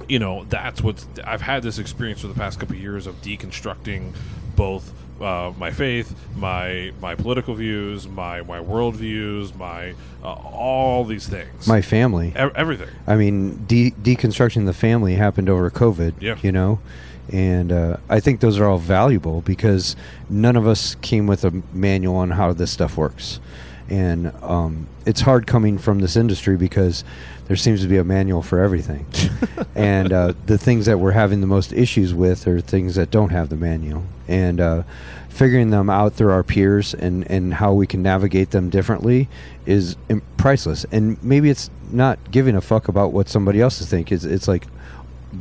[0.07, 3.21] you know, that's what I've had this experience for the past couple of years of
[3.21, 4.13] deconstructing
[4.55, 9.93] both uh, my faith, my my political views, my my world views, my
[10.23, 12.29] uh, all these things, My family.
[12.29, 12.89] E- everything.
[13.07, 16.13] I mean, de- deconstructing the family happened over COVID.
[16.19, 16.37] Yeah.
[16.41, 16.79] You know,
[17.31, 19.95] and uh, I think those are all valuable because
[20.29, 23.39] none of us came with a manual on how this stuff works,
[23.91, 27.03] and um, it's hard coming from this industry because
[27.47, 29.05] there seems to be a manual for everything,
[29.75, 33.29] and uh, the things that we're having the most issues with are things that don't
[33.29, 34.83] have the manual, and uh,
[35.27, 39.27] figuring them out through our peers and and how we can navigate them differently
[39.65, 39.97] is
[40.37, 40.85] priceless.
[40.91, 44.09] And maybe it's not giving a fuck about what somebody else is think.
[44.09, 44.67] It's it's like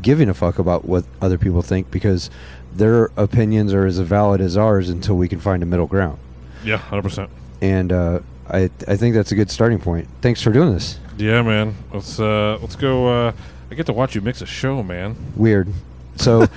[0.02, 2.30] giving a fuck about what other people think because
[2.72, 6.18] their opinions are as valid as ours until we can find a middle ground.
[6.64, 7.30] Yeah, hundred percent.
[7.60, 8.20] And uh,
[8.50, 10.08] I I think that's a good starting point.
[10.20, 10.98] Thanks for doing this.
[11.16, 11.74] Yeah, man.
[11.92, 13.08] Let's uh let's go.
[13.28, 13.32] uh
[13.70, 15.16] I get to watch you mix a show, man.
[15.36, 15.68] Weird.
[16.16, 16.40] So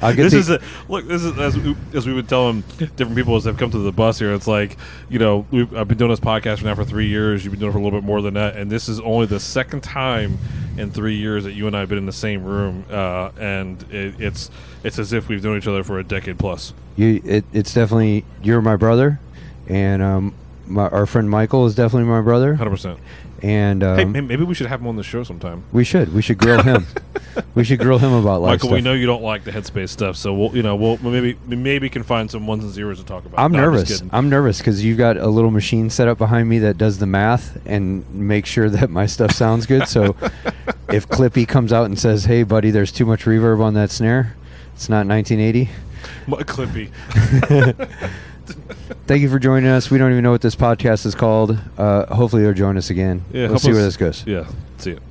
[0.00, 1.06] I'll get this is a, look.
[1.06, 3.92] This is as, we, as we've been telling different people as they've come to the
[3.92, 4.32] bus here.
[4.32, 4.76] It's like
[5.08, 7.44] you know we've, I've been doing this podcast for now for three years.
[7.44, 9.26] You've been doing it for a little bit more than that, and this is only
[9.26, 10.38] the second time
[10.76, 13.80] in three years that you and I have been in the same room, uh, and
[13.92, 14.50] it, it's
[14.82, 16.72] it's as if we've known each other for a decade plus.
[16.96, 17.20] you.
[17.24, 19.20] It, it's definitely you're my brother,
[19.68, 20.34] and um,
[20.66, 22.54] my, our friend Michael is definitely my brother.
[22.54, 22.98] Hundred percent.
[23.42, 25.64] And um, Hey, may- maybe we should have him on the show sometime.
[25.72, 26.86] we should we should grill him.
[27.56, 28.84] we should grill him about life Michael, we stuff.
[28.84, 31.88] know you don't like the headspace stuff, so we'll you know we'll maybe we maybe
[31.88, 33.40] can find some ones and zeros to talk about.
[33.40, 33.92] I'm No, just nervous.
[33.94, 34.10] kidding.
[34.12, 37.06] I'm nervous because you've got a little machine set up behind me that does the
[37.06, 39.88] math and make sure that my stuff sounds good.
[39.88, 40.14] So
[40.88, 44.36] if Clippy comes out and says, "Hey, buddy, there's too much reverb on that snare,"
[44.74, 45.68] it's not 1980.
[46.28, 46.90] My Clippy.
[49.06, 49.90] Thank you for joining us.
[49.90, 51.58] We don't even know what this podcast is called.
[51.76, 53.24] Uh, hopefully, you'll join us again.
[53.32, 54.24] Yeah, Let's see where this goes.
[54.26, 54.46] Yeah,
[54.78, 55.02] see it.